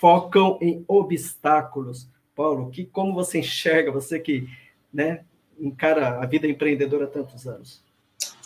focam 0.00 0.58
em 0.60 0.84
obstáculos. 0.86 2.08
Paulo, 2.36 2.70
que 2.70 2.84
como 2.84 3.14
você 3.14 3.38
enxerga, 3.38 3.90
você 3.90 4.20
que 4.20 4.48
né, 4.92 5.24
encara 5.58 6.20
a 6.20 6.26
vida 6.26 6.46
empreendedora 6.46 7.06
há 7.06 7.08
tantos 7.08 7.46
anos? 7.46 7.82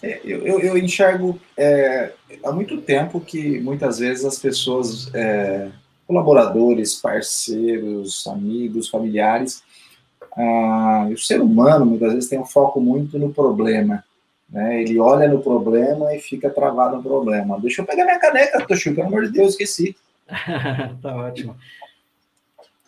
É, 0.03 0.21
eu, 0.25 0.61
eu, 0.61 0.79
enxergo 0.79 1.39
é, 1.57 2.13
há 2.45 2.53
muito 2.53 2.81
tempo 2.81 3.21
que 3.21 3.59
muitas 3.61 3.99
vezes 3.99 4.25
as 4.25 4.39
pessoas, 4.39 5.13
é, 5.13 5.71
colaboradores, 6.09 6.95
parceiros, 6.95 8.27
amigos, 8.27 8.89
familiares, 8.89 9.63
ah, 10.35 11.07
o 11.13 11.19
ser 11.19 11.41
humano, 11.41 11.85
muitas 11.85 12.15
vezes, 12.15 12.31
tem 12.31 12.41
um 12.41 12.47
foco 12.47 12.81
muito 12.81 13.19
no 13.19 13.33
problema. 13.33 14.03
Né? 14.49 14.81
Ele 14.81 14.99
olha 14.99 15.29
no 15.29 15.43
problema 15.43 16.15
e 16.15 16.19
fica 16.19 16.49
travado 16.49 16.97
no 16.97 17.03
problema. 17.03 17.61
Deixa 17.61 17.83
eu 17.83 17.87
pegar 17.87 18.05
minha 18.05 18.19
caneca, 18.19 18.67
Toshio, 18.67 18.95
pelo 18.95 19.09
amor 19.09 19.27
de 19.27 19.33
Deus, 19.33 19.51
esqueci. 19.51 19.95
tá 21.03 21.15
ótimo. 21.15 21.55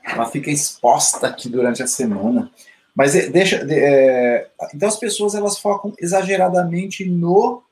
Ela 0.02 0.24
fica 0.26 0.50
exposta 0.50 1.26
aqui 1.26 1.50
durante 1.50 1.82
a 1.82 1.86
semana. 1.86 2.50
Mas 2.94 3.14
é, 3.14 3.28
deixa. 3.28 3.64
É, 3.68 4.48
então 4.74 4.88
as 4.88 4.96
pessoas 4.96 5.34
elas 5.34 5.58
focam 5.58 5.92
exageradamente 5.98 7.04
no 7.04 7.62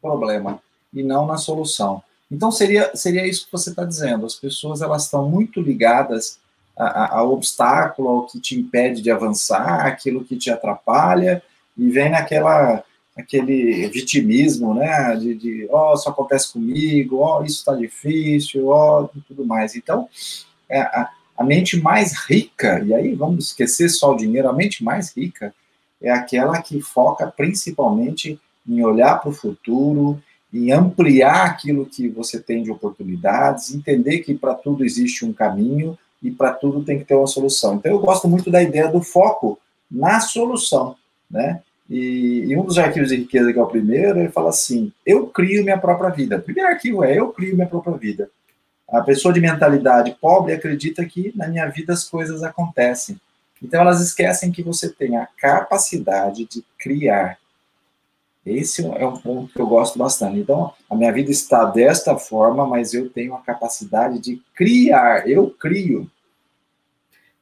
problema 0.00 0.62
e 0.94 1.02
não 1.02 1.26
na 1.26 1.36
solução. 1.36 2.02
Então 2.32 2.50
seria, 2.50 2.90
seria 2.96 3.26
isso 3.26 3.44
que 3.44 3.52
você 3.52 3.68
está 3.68 3.84
dizendo. 3.84 4.24
As 4.24 4.34
pessoas 4.34 4.80
elas 4.80 5.04
estão 5.04 5.28
muito 5.28 5.60
ligadas 5.60 6.40
ao 6.74 7.30
obstáculo, 7.30 8.08
ao 8.08 8.26
que 8.26 8.40
te 8.40 8.58
impede 8.58 9.02
de 9.02 9.10
avançar, 9.10 9.86
aquilo 9.86 10.24
que 10.24 10.36
te 10.36 10.50
atrapalha, 10.50 11.42
e 11.76 11.90
vem 11.90 12.10
naquela 12.10 12.82
aquele 13.14 13.88
vitimismo, 13.88 14.72
né, 14.72 15.14
de, 15.16 15.34
de 15.34 15.68
oh, 15.70 15.92
isso 15.92 16.08
acontece 16.08 16.50
comigo, 16.50 17.18
oh, 17.18 17.44
isso 17.44 17.58
está 17.58 17.74
difícil, 17.74 18.68
oh, 18.68 19.06
e 19.14 19.20
tudo 19.20 19.44
mais. 19.44 19.76
Então, 19.76 20.08
é, 20.66 20.80
a, 20.80 21.10
a 21.36 21.44
mente 21.44 21.78
mais 21.78 22.14
rica, 22.26 22.82
e 22.82 22.94
aí 22.94 23.14
vamos 23.14 23.48
esquecer 23.48 23.90
só 23.90 24.12
o 24.12 24.16
dinheiro, 24.16 24.48
a 24.48 24.52
mente 24.54 24.82
mais 24.82 25.14
rica 25.14 25.54
é 26.00 26.10
aquela 26.10 26.62
que 26.62 26.80
foca 26.80 27.26
principalmente 27.26 28.40
em 28.66 28.82
olhar 28.82 29.20
para 29.20 29.28
o 29.28 29.34
futuro, 29.34 30.18
em 30.52 30.70
ampliar 30.70 31.46
aquilo 31.46 31.86
que 31.86 32.08
você 32.08 32.38
tem 32.38 32.62
de 32.62 32.70
oportunidades, 32.70 33.74
entender 33.74 34.18
que 34.18 34.34
para 34.34 34.54
tudo 34.54 34.84
existe 34.84 35.24
um 35.24 35.32
caminho 35.32 35.98
e 36.22 36.30
para 36.30 36.52
tudo 36.52 36.84
tem 36.84 36.98
que 36.98 37.04
ter 37.04 37.14
uma 37.14 37.26
solução. 37.26 37.74
Então, 37.74 37.90
eu 37.90 37.98
gosto 37.98 38.28
muito 38.28 38.50
da 38.50 38.62
ideia 38.62 38.88
do 38.88 39.02
foco 39.02 39.58
na 39.90 40.20
solução, 40.20 40.96
né? 41.30 41.62
E, 41.90 42.46
e, 42.48 42.56
um 42.56 42.64
dos 42.64 42.78
arquivos 42.78 43.10
de 43.10 43.16
riqueza, 43.16 43.52
que 43.52 43.58
é 43.58 43.62
o 43.62 43.66
primeiro, 43.66 44.20
ele 44.20 44.30
fala 44.30 44.48
assim: 44.48 44.92
eu 45.04 45.26
crio 45.26 45.62
minha 45.62 45.76
própria 45.76 46.10
vida. 46.10 46.36
O 46.36 46.42
primeiro 46.42 46.70
arquivo 46.70 47.04
é 47.04 47.18
eu 47.18 47.28
crio 47.32 47.54
minha 47.54 47.66
própria 47.66 47.96
vida. 47.96 48.30
A 48.88 49.00
pessoa 49.02 49.32
de 49.32 49.40
mentalidade 49.40 50.16
pobre 50.20 50.52
acredita 50.52 51.04
que 51.04 51.32
na 51.34 51.48
minha 51.48 51.66
vida 51.66 51.92
as 51.92 52.04
coisas 52.04 52.42
acontecem. 52.42 53.20
Então 53.62 53.80
elas 53.80 54.00
esquecem 54.00 54.52
que 54.52 54.62
você 54.62 54.88
tem 54.88 55.16
a 55.16 55.26
capacidade 55.38 56.46
de 56.46 56.64
criar. 56.78 57.38
Esse 58.44 58.84
é 58.84 59.06
um 59.06 59.16
ponto 59.16 59.52
que 59.52 59.60
eu 59.60 59.66
gosto 59.66 59.98
bastante. 59.98 60.38
Então, 60.38 60.72
a 60.90 60.96
minha 60.96 61.12
vida 61.12 61.30
está 61.30 61.64
desta 61.64 62.16
forma, 62.16 62.66
mas 62.66 62.92
eu 62.92 63.08
tenho 63.08 63.34
a 63.34 63.40
capacidade 63.40 64.18
de 64.18 64.42
criar. 64.54 65.28
Eu 65.28 65.48
crio. 65.50 66.10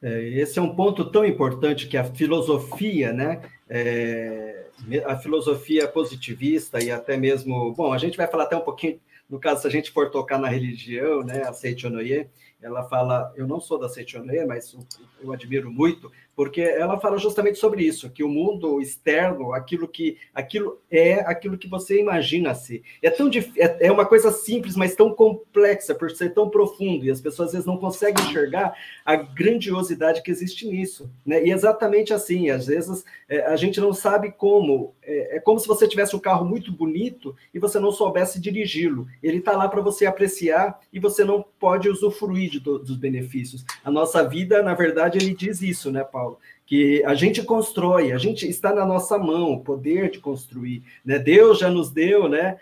É, 0.01 0.29
esse 0.29 0.59
é 0.59 0.61
um 0.61 0.75
ponto 0.75 1.05
tão 1.11 1.25
importante 1.25 1.87
que 1.87 1.97
a 1.97 2.03
filosofia, 2.03 3.11
né? 3.11 3.41
É, 3.67 4.65
a 5.05 5.15
filosofia 5.15 5.87
positivista 5.87 6.83
e 6.83 6.91
até 6.91 7.17
mesmo, 7.17 7.71
bom, 7.73 7.93
a 7.93 7.97
gente 7.97 8.17
vai 8.17 8.27
falar 8.27 8.43
até 8.43 8.57
um 8.57 8.61
pouquinho 8.61 8.99
no 9.31 9.39
caso, 9.39 9.61
se 9.61 9.67
a 9.67 9.71
gente 9.71 9.91
for 9.91 10.11
tocar 10.11 10.37
na 10.37 10.49
religião, 10.49 11.23
né, 11.23 11.43
a 11.43 11.53
Seichonoye, 11.53 12.27
ela 12.61 12.83
fala, 12.83 13.31
eu 13.33 13.47
não 13.47 13.61
sou 13.61 13.79
da 13.79 13.87
Seichonoye, 13.87 14.45
mas 14.45 14.77
eu 15.23 15.31
admiro 15.31 15.71
muito, 15.71 16.11
porque 16.35 16.61
ela 16.61 16.99
fala 16.99 17.17
justamente 17.17 17.59
sobre 17.59 17.83
isso, 17.83 18.09
que 18.09 18.23
o 18.23 18.29
mundo 18.29 18.79
externo, 18.79 19.53
aquilo 19.53 19.87
que 19.87 20.17
aquilo 20.33 20.79
é 20.89 21.15
aquilo 21.21 21.57
que 21.57 21.67
você 21.67 21.99
imagina 21.99 22.55
ser. 22.55 22.81
É 23.01 23.09
tão 23.09 23.29
é, 23.57 23.87
é 23.87 23.91
uma 23.91 24.05
coisa 24.05 24.31
simples, 24.31 24.75
mas 24.75 24.95
tão 24.95 25.13
complexa 25.13 25.93
por 25.93 26.09
ser 26.11 26.33
tão 26.33 26.49
profundo 26.49 27.05
e 27.05 27.11
as 27.11 27.21
pessoas 27.21 27.49
às 27.49 27.53
vezes 27.53 27.67
não 27.67 27.77
conseguem 27.77 28.23
enxergar 28.25 28.73
a 29.05 29.15
grandiosidade 29.15 30.21
que 30.21 30.31
existe 30.31 30.67
nisso, 30.67 31.11
né? 31.25 31.43
E 31.45 31.51
exatamente 31.51 32.13
assim, 32.13 32.49
às 32.49 32.67
vezes 32.67 33.03
é, 33.27 33.45
a 33.45 33.55
gente 33.55 33.79
não 33.79 33.93
sabe 33.93 34.31
como. 34.31 34.95
É, 35.03 35.37
é, 35.37 35.39
como 35.39 35.59
se 35.59 35.67
você 35.67 35.87
tivesse 35.87 36.15
um 36.15 36.19
carro 36.19 36.45
muito 36.45 36.71
bonito 36.71 37.35
e 37.53 37.59
você 37.59 37.79
não 37.79 37.91
soubesse 37.91 38.39
dirigi-lo. 38.39 39.07
Ele 39.21 39.37
está 39.37 39.53
lá 39.53 39.67
para 39.67 39.81
você 39.81 40.05
apreciar 40.05 40.79
e 40.93 40.99
você 40.99 41.23
não 41.23 41.43
pode 41.59 41.89
usufruir 41.89 42.49
de, 42.49 42.59
dos 42.59 42.95
benefícios. 42.95 43.65
A 43.83 43.91
nossa 43.91 44.27
vida, 44.27 44.61
na 44.61 44.73
verdade, 44.73 45.17
ele 45.17 45.33
diz 45.33 45.61
isso, 45.61 45.91
né, 45.91 46.03
Paulo? 46.03 46.20
Que 46.65 47.03
a 47.03 47.13
gente 47.13 47.43
constrói, 47.43 48.11
a 48.11 48.17
gente 48.17 48.47
está 48.47 48.73
na 48.73 48.85
nossa 48.85 49.17
mão 49.17 49.51
o 49.51 49.61
poder 49.61 50.09
de 50.09 50.19
construir. 50.19 50.83
Né? 51.03 51.19
Deus 51.19 51.59
já 51.59 51.69
nos 51.69 51.91
deu 51.91 52.29
né, 52.29 52.57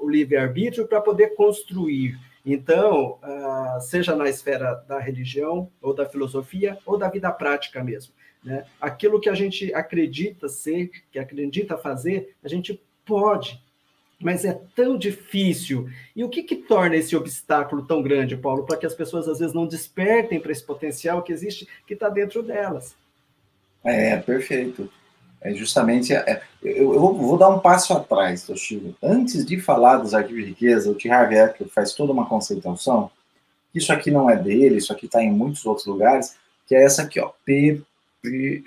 o 0.00 0.08
livre-arbítrio 0.08 0.86
para 0.86 1.00
poder 1.00 1.34
construir. 1.34 2.16
Então, 2.44 3.18
seja 3.80 4.14
na 4.14 4.28
esfera 4.28 4.74
da 4.88 4.98
religião, 4.98 5.70
ou 5.80 5.94
da 5.94 6.06
filosofia, 6.06 6.78
ou 6.86 6.96
da 6.96 7.08
vida 7.08 7.30
prática 7.32 7.82
mesmo. 7.82 8.12
Né? 8.44 8.64
Aquilo 8.80 9.20
que 9.20 9.28
a 9.28 9.34
gente 9.34 9.72
acredita 9.72 10.48
ser, 10.48 10.90
que 11.10 11.18
acredita 11.18 11.76
fazer, 11.76 12.34
a 12.42 12.48
gente 12.48 12.80
pode, 13.04 13.62
mas 14.22 14.44
é 14.44 14.58
tão 14.74 14.96
difícil. 14.96 15.88
E 16.14 16.22
o 16.22 16.28
que, 16.28 16.42
que 16.42 16.56
torna 16.56 16.96
esse 16.96 17.14
obstáculo 17.16 17.84
tão 17.84 18.02
grande, 18.02 18.36
Paulo, 18.36 18.64
para 18.64 18.76
que 18.76 18.86
as 18.86 18.94
pessoas 18.94 19.28
às 19.28 19.40
vezes 19.40 19.54
não 19.54 19.66
despertem 19.66 20.40
para 20.40 20.52
esse 20.52 20.64
potencial 20.64 21.22
que 21.22 21.32
existe, 21.32 21.66
que 21.86 21.94
está 21.94 22.08
dentro 22.08 22.42
delas? 22.42 22.94
É, 23.84 24.16
perfeito. 24.16 24.88
É 25.40 25.52
justamente. 25.52 26.14
É, 26.14 26.40
eu, 26.62 26.94
eu, 26.94 27.14
vou 27.14 27.36
dar 27.36 27.48
um 27.48 27.58
passo 27.58 27.92
atrás, 27.92 28.44
Toshiro. 28.44 28.94
Antes 29.02 29.44
de 29.44 29.60
falar 29.60 29.96
dos 29.96 30.14
arquivos 30.14 30.44
de 30.44 30.50
riqueza, 30.50 30.90
o 30.90 30.94
T. 30.94 31.10
Harv 31.10 31.32
Eker 31.32 31.68
faz 31.68 31.92
toda 31.92 32.12
uma 32.12 32.26
conceituação. 32.26 33.10
Isso 33.74 33.92
aqui 33.92 34.10
não 34.10 34.30
é 34.30 34.36
dele, 34.36 34.76
isso 34.76 34.92
aqui 34.92 35.06
está 35.06 35.22
em 35.22 35.32
muitos 35.32 35.66
outros 35.66 35.86
lugares, 35.86 36.36
que 36.66 36.74
é 36.74 36.84
essa 36.84 37.02
aqui, 37.02 37.18
ó. 37.18 37.32
P, 37.44 37.82
P, 38.22 38.62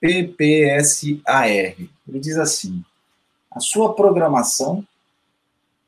PPSAR. 0.00 1.48
Ele 1.48 2.20
diz 2.20 2.36
assim: 2.36 2.84
a 3.56 3.60
sua 3.60 3.94
programação 3.94 4.84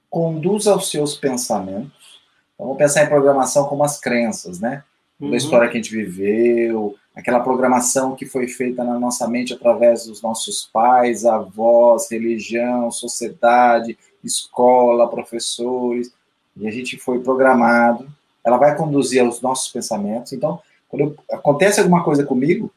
conduz 0.08 0.66
aos 0.66 0.90
seus 0.90 1.14
pensamentos. 1.14 2.18
Então, 2.54 2.66
vamos 2.66 2.78
pensar 2.78 3.04
em 3.04 3.08
programação 3.08 3.66
como 3.66 3.84
as 3.84 4.00
crenças, 4.00 4.58
né? 4.58 4.82
Toda 5.18 5.28
a 5.28 5.32
uhum. 5.32 5.37
história 5.37 5.68
que 5.68 5.76
a 5.76 5.82
gente 5.82 5.94
viveu, 5.94 6.96
aquela 7.14 7.40
programação 7.40 8.16
que 8.16 8.25
foi 8.25 8.48
feita 8.48 8.82
na 8.82 8.98
nossa 8.98 9.28
mente 9.28 9.52
através 9.52 10.06
dos 10.06 10.22
nossos 10.22 10.70
pais, 10.72 11.26
avós, 11.26 12.10
religião, 12.10 12.90
sociedade, 12.90 13.98
escola, 14.25 15.10
professores, 15.10 16.10
e 16.56 16.66
a 16.66 16.70
gente 16.70 16.96
foi 16.96 17.20
programado, 17.20 18.08
ela 18.42 18.56
vai 18.56 18.75
conduzir 18.76 19.22
aos 19.22 19.42
nossos 19.42 19.70
pensamentos. 19.70 20.32
Então, 20.32 20.58
quando 20.88 21.02
eu, 21.02 21.16
acontece 21.37 21.80
alguma 21.80 22.02
coisa 22.02 22.25
comigo, 22.25 22.72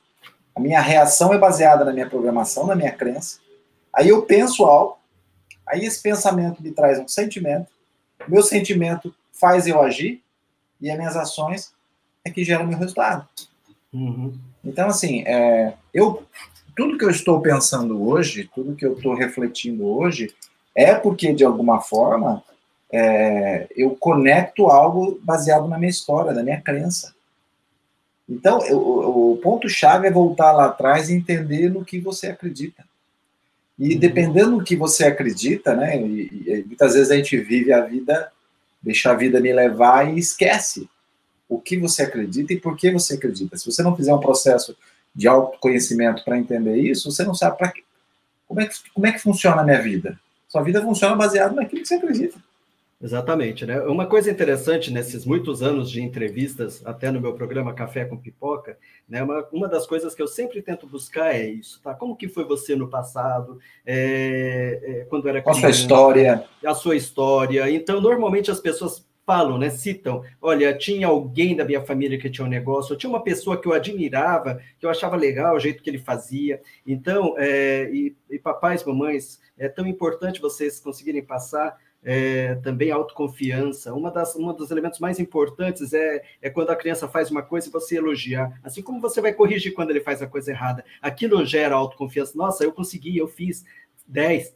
a 0.53 0.59
minha 0.59 0.81
reação 0.81 1.33
é 1.33 1.37
baseada 1.37 1.85
na 1.85 1.93
minha 1.93 2.09
programação, 2.09 2.67
na 2.67 2.75
minha 2.75 2.91
crença. 2.91 3.39
Aí 3.93 4.09
eu 4.09 4.21
penso 4.23 4.63
algo, 4.65 4.97
aí 5.67 5.85
esse 5.85 6.01
pensamento 6.01 6.61
me 6.61 6.71
traz 6.71 6.99
um 6.99 7.07
sentimento, 7.07 7.67
meu 8.27 8.41
sentimento 8.43 9.13
faz 9.31 9.67
eu 9.67 9.81
agir, 9.81 10.21
e 10.79 10.89
as 10.89 10.97
minhas 10.97 11.15
ações 11.15 11.73
é 12.23 12.29
que 12.29 12.43
geram 12.43 12.65
meu 12.65 12.77
resultado. 12.77 13.27
Uhum. 13.93 14.33
Então, 14.63 14.87
assim, 14.87 15.23
é, 15.25 15.73
eu, 15.93 16.23
tudo 16.75 16.97
que 16.97 17.05
eu 17.05 17.09
estou 17.09 17.41
pensando 17.41 18.01
hoje, 18.07 18.49
tudo 18.53 18.75
que 18.75 18.85
eu 18.85 18.93
estou 18.93 19.13
refletindo 19.13 19.85
hoje, 19.85 20.33
é 20.73 20.93
porque, 20.95 21.33
de 21.33 21.43
alguma 21.43 21.81
forma, 21.81 22.43
é, 22.91 23.67
eu 23.75 23.95
conecto 23.95 24.67
algo 24.67 25.19
baseado 25.23 25.67
na 25.67 25.77
minha 25.77 25.89
história, 25.89 26.31
na 26.31 26.43
minha 26.43 26.61
crença. 26.61 27.13
Então, 28.29 28.63
eu, 28.65 28.79
o 28.79 29.37
ponto-chave 29.37 30.07
é 30.07 30.11
voltar 30.11 30.51
lá 30.51 30.65
atrás 30.65 31.09
e 31.09 31.15
entender 31.15 31.69
no 31.69 31.83
que 31.83 31.99
você 31.99 32.27
acredita. 32.27 32.85
E 33.81 33.95
dependendo 33.95 34.59
do 34.59 34.63
que 34.63 34.75
você 34.75 35.05
acredita, 35.05 35.75
né, 35.75 35.99
e, 35.99 36.43
e, 36.45 36.63
muitas 36.67 36.93
vezes 36.93 37.09
a 37.09 37.15
gente 37.15 37.35
vive 37.35 37.73
a 37.73 37.81
vida, 37.81 38.31
deixa 38.79 39.09
a 39.09 39.15
vida 39.15 39.39
me 39.39 39.51
levar 39.51 40.07
e 40.07 40.19
esquece 40.19 40.87
o 41.49 41.59
que 41.59 41.77
você 41.77 42.03
acredita 42.03 42.53
e 42.53 42.59
por 42.59 42.77
que 42.77 42.91
você 42.91 43.15
acredita. 43.15 43.57
Se 43.57 43.65
você 43.65 43.81
não 43.81 43.95
fizer 43.95 44.13
um 44.13 44.19
processo 44.19 44.77
de 45.15 45.27
autoconhecimento 45.27 46.23
para 46.23 46.37
entender 46.37 46.77
isso, 46.77 47.11
você 47.11 47.23
não 47.23 47.33
sabe 47.33 47.57
para 47.57 47.71
que, 47.71 47.83
como, 48.47 48.61
é 48.61 48.67
que, 48.67 48.75
como 48.93 49.07
é 49.07 49.11
que 49.13 49.19
funciona 49.19 49.61
a 49.61 49.65
minha 49.65 49.81
vida. 49.81 50.15
Sua 50.47 50.61
vida 50.61 50.79
funciona 50.79 51.15
baseado 51.15 51.55
naquilo 51.55 51.81
que 51.81 51.87
você 51.87 51.95
acredita. 51.95 52.37
Exatamente, 53.03 53.65
né? 53.65 53.81
Uma 53.81 54.05
coisa 54.05 54.29
interessante 54.29 54.91
nesses 54.91 55.25
muitos 55.25 55.63
anos 55.63 55.89
de 55.89 56.01
entrevistas, 56.03 56.85
até 56.85 57.09
no 57.09 57.19
meu 57.19 57.33
programa 57.33 57.73
Café 57.73 58.05
com 58.05 58.15
Pipoca, 58.15 58.77
né? 59.09 59.23
Uma, 59.23 59.47
uma 59.51 59.67
das 59.67 59.87
coisas 59.87 60.13
que 60.13 60.21
eu 60.21 60.27
sempre 60.27 60.61
tento 60.61 60.85
buscar 60.85 61.33
é 61.33 61.43
isso, 61.47 61.81
tá? 61.81 61.95
Como 61.95 62.15
que 62.15 62.27
foi 62.27 62.43
você 62.43 62.75
no 62.75 62.87
passado, 62.87 63.59
é, 63.83 64.79
é, 64.83 65.05
quando 65.09 65.27
era 65.27 65.41
criança? 65.41 65.59
A 65.59 65.61
sua 65.61 65.69
história. 65.71 66.45
A 66.63 66.75
sua 66.75 66.95
história. 66.95 67.71
Então, 67.71 67.99
normalmente 67.99 68.51
as 68.51 68.59
pessoas 68.59 69.03
falam, 69.25 69.57
né, 69.57 69.69
citam, 69.69 70.23
olha, 70.41 70.75
tinha 70.77 71.07
alguém 71.07 71.55
da 71.55 71.63
minha 71.63 71.81
família 71.81 72.19
que 72.19 72.29
tinha 72.29 72.45
um 72.45 72.49
negócio, 72.49 72.97
tinha 72.97 73.09
uma 73.09 73.23
pessoa 73.23 73.59
que 73.59 73.67
eu 73.67 73.73
admirava, 73.73 74.59
que 74.79 74.85
eu 74.85 74.89
achava 74.89 75.15
legal 75.15 75.55
o 75.55 75.59
jeito 75.59 75.81
que 75.81 75.89
ele 75.89 75.99
fazia. 75.99 76.61
Então, 76.85 77.35
é, 77.37 77.89
e, 77.91 78.15
e 78.29 78.37
papais, 78.37 78.83
mamães, 78.83 79.39
é 79.57 79.69
tão 79.69 79.87
importante 79.87 80.41
vocês 80.41 80.79
conseguirem 80.79 81.23
passar 81.23 81.77
é, 82.03 82.55
também 82.55 82.91
autoconfiança. 82.91 83.93
Uma 83.93 84.11
das, 84.11 84.35
um 84.35 84.51
dos 84.53 84.71
elementos 84.71 84.99
mais 84.99 85.19
importantes 85.19 85.93
é, 85.93 86.23
é 86.41 86.49
quando 86.49 86.71
a 86.71 86.75
criança 86.75 87.07
faz 87.07 87.29
uma 87.29 87.41
coisa 87.41 87.67
e 87.67 87.71
você 87.71 87.97
elogiar. 87.97 88.59
Assim 88.63 88.81
como 88.81 88.99
você 88.99 89.21
vai 89.21 89.33
corrigir 89.33 89.73
quando 89.73 89.91
ele 89.91 90.01
faz 90.01 90.21
a 90.21 90.27
coisa 90.27 90.51
errada. 90.51 90.83
Aquilo 91.01 91.45
gera 91.45 91.75
autoconfiança. 91.75 92.37
Nossa, 92.37 92.63
eu 92.63 92.71
consegui, 92.71 93.17
eu 93.17 93.27
fiz 93.27 93.63
10. 94.07 94.55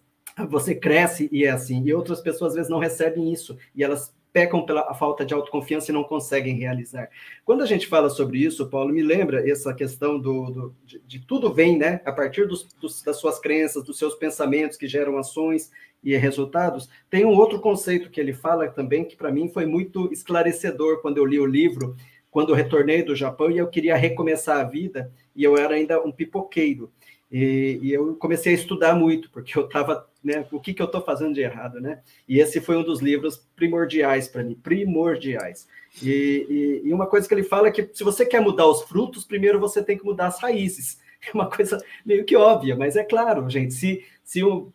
Você 0.50 0.75
cresce 0.75 1.30
e 1.32 1.46
é 1.46 1.50
assim. 1.50 1.84
E 1.86 1.94
outras 1.94 2.22
pessoas 2.22 2.52
às 2.52 2.56
vezes 2.56 2.70
não 2.70 2.80
recebem 2.80 3.32
isso. 3.32 3.58
E 3.75 3.84
elas 3.84 4.14
pecam 4.36 4.65
pela 4.65 4.94
falta 4.94 5.25
de 5.25 5.34
autoconfiança 5.34 5.89
e 5.89 5.94
não 5.94 6.04
conseguem 6.04 6.58
realizar. 6.58 7.10
Quando 7.46 7.63
a 7.63 7.65
gente 7.65 7.88
fala 7.88 8.10
sobre 8.10 8.39
isso, 8.39 8.70
Paulo, 8.70 8.92
me 8.94 9.01
lembra 9.01 9.50
essa 9.50 9.74
questão 9.74 10.20
do, 10.20 10.51
do 10.51 10.75
de, 10.86 11.00
de, 11.08 11.20
tudo 11.25 11.54
vem, 11.54 11.77
né, 11.77 12.01
a 12.04 12.12
partir 12.12 12.46
dos, 12.46 12.68
dos, 12.82 13.01
das 13.01 13.15
suas 13.15 13.39
crenças, 13.39 13.86
dos 13.86 13.98
seus 13.98 14.13
pensamentos 14.15 14.75
que 14.75 14.89
geram 14.89 15.18
ações 15.18 15.72
e 16.04 16.18
resultados. 16.18 16.89
Tem 17.10 17.24
um 17.24 17.34
outro 17.34 17.62
conceito 17.62 18.10
que 18.10 18.20
ele 18.20 18.34
fala 18.34 18.68
também 18.68 19.06
que 19.06 19.15
para 19.15 19.32
mim 19.32 19.48
foi 19.48 19.65
muito 19.65 20.12
esclarecedor 20.12 21.01
quando 21.01 21.18
eu 21.18 21.25
li 21.25 21.39
o 21.39 21.46
livro, 21.46 21.96
quando 22.30 22.50
eu 22.50 22.56
retornei 22.58 23.04
do 23.04 23.15
Japão 23.15 23.50
e 23.50 23.58
eu 23.58 23.70
queria 23.70 23.96
recomeçar 23.96 24.60
a 24.60 24.65
vida 24.65 25.13
e 25.34 25.46
eu 25.46 25.56
era 25.56 25.75
ainda 25.75 26.04
um 26.04 26.12
pipoqueiro. 26.12 26.92
E, 27.32 27.80
e, 27.82 27.94
eu 27.94 28.15
comecei 28.15 28.51
a 28.51 28.56
estudar 28.56 28.96
muito, 28.96 29.32
porque 29.32 29.58
eu 29.58 29.65
estava, 29.65 30.06
né, 30.25 30.44
o 30.51 30.60
que, 30.60 30.74
que 30.74 30.82
eu 30.82 30.88
estou 30.88 31.01
fazendo 31.01 31.36
de 31.36 31.41
errado, 31.41 31.79
né? 31.79 32.00
E 32.27 32.39
esse 32.39 32.60
foi 32.60 32.75
um 32.75 32.84
dos 32.84 33.00
livros 33.00 33.38
primordiais 33.55 34.27
para 34.27 34.44
mim, 34.44 34.55
primordiais. 34.55 35.67
E, 36.01 36.82
e, 36.84 36.89
e, 36.89 36.94
uma 36.94 37.05
coisa 37.05 37.27
que 37.27 37.34
ele 37.34 37.44
fala 37.44 37.67
é 37.67 37.72
que 37.72 37.88
se 37.94 38.03
você 38.03 38.25
quer 38.25 38.41
mudar 38.41 38.65
os 38.65 38.82
frutos, 38.82 39.24
primeiro 39.24 39.60
você 39.60 39.84
tem 39.84 39.96
que 39.96 40.03
mudar 40.03 40.27
as 40.27 40.41
raízes. 40.41 41.03
É 41.27 41.32
uma 41.34 41.50
coisa 41.50 41.84
meio 42.05 42.24
que 42.24 42.36
óbvia, 42.36 42.75
mas 42.75 42.96
é 42.96 43.03
claro, 43.03 43.50
gente, 43.50 43.74
se, 43.74 44.05
se, 44.24 44.44
o, 44.44 44.72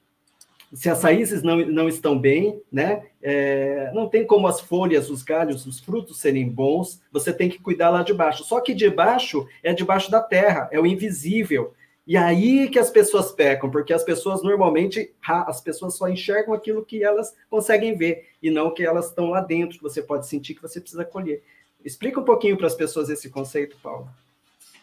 se 0.72 0.90
as 0.90 1.00
raízes 1.00 1.44
não, 1.44 1.58
não 1.58 1.88
estão 1.88 2.18
bem, 2.18 2.60
né, 2.72 3.04
é, 3.22 3.92
não 3.94 4.08
tem 4.08 4.26
como 4.26 4.48
as 4.48 4.60
folhas, 4.60 5.10
os 5.10 5.22
galhos, 5.22 5.64
os 5.64 5.78
frutos 5.78 6.18
serem 6.18 6.48
bons, 6.48 7.00
você 7.12 7.32
tem 7.32 7.48
que 7.48 7.60
cuidar 7.60 7.90
lá 7.90 8.02
de 8.02 8.12
baixo. 8.12 8.42
Só 8.42 8.60
que 8.60 8.74
de 8.74 8.90
baixo 8.90 9.46
é 9.62 9.72
debaixo 9.72 10.10
da 10.10 10.20
terra, 10.20 10.68
é 10.72 10.80
o 10.80 10.86
invisível, 10.86 11.72
e 12.10 12.16
aí 12.16 12.68
que 12.68 12.76
as 12.80 12.90
pessoas 12.90 13.30
pecam, 13.30 13.70
porque 13.70 13.92
as 13.92 14.02
pessoas 14.02 14.42
normalmente, 14.42 15.14
as 15.24 15.60
pessoas 15.60 15.94
só 15.94 16.08
enxergam 16.08 16.52
aquilo 16.52 16.84
que 16.84 17.04
elas 17.04 17.32
conseguem 17.48 17.96
ver, 17.96 18.30
e 18.42 18.50
não 18.50 18.74
que 18.74 18.84
elas 18.84 19.10
estão 19.10 19.30
lá 19.30 19.40
dentro, 19.40 19.76
que 19.76 19.82
você 19.84 20.02
pode 20.02 20.26
sentir, 20.26 20.56
que 20.56 20.62
você 20.62 20.80
precisa 20.80 21.04
colher. 21.04 21.40
Explica 21.84 22.18
um 22.18 22.24
pouquinho 22.24 22.56
para 22.56 22.66
as 22.66 22.74
pessoas 22.74 23.10
esse 23.10 23.30
conceito, 23.30 23.76
Paulo. 23.80 24.08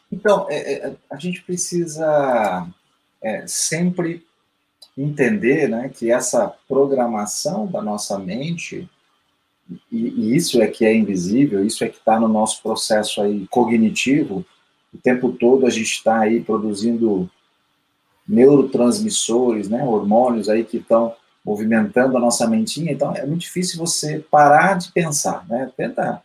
Então, 0.10 0.48
é, 0.50 0.76
é, 0.76 0.96
a 1.12 1.18
gente 1.18 1.44
precisa 1.44 2.66
é, 3.22 3.46
sempre 3.46 4.26
entender 4.98 5.68
né, 5.68 5.92
que 5.94 6.10
essa 6.10 6.48
programação 6.66 7.68
da 7.68 7.82
nossa 7.82 8.18
mente, 8.18 8.90
e, 9.92 10.08
e 10.08 10.34
isso 10.34 10.62
é 10.62 10.68
que 10.68 10.86
é 10.86 10.96
invisível, 10.96 11.66
isso 11.66 11.84
é 11.84 11.90
que 11.90 11.98
está 11.98 12.18
no 12.18 12.30
nosso 12.30 12.64
processo 12.64 13.22
aí 13.22 13.46
cognitivo, 13.50 14.46
o 14.94 14.98
tempo 14.98 15.32
todo 15.32 15.66
a 15.66 15.70
gente 15.70 15.92
está 15.92 16.20
aí 16.20 16.42
produzindo 16.42 17.30
neurotransmissores, 18.28 19.70
né, 19.70 19.84
hormônios 19.84 20.50
aí 20.50 20.64
que 20.64 20.78
estão 20.78 21.16
movimentando 21.46 22.18
a 22.18 22.20
nossa 22.20 22.46
mentinha, 22.46 22.92
então 22.92 23.16
é 23.16 23.26
muito 23.26 23.42
difícil 23.42 23.78
você 23.80 24.20
parar 24.20 24.78
de 24.78 24.92
pensar, 24.92 25.48
né? 25.48 25.72
Tenta, 25.78 26.22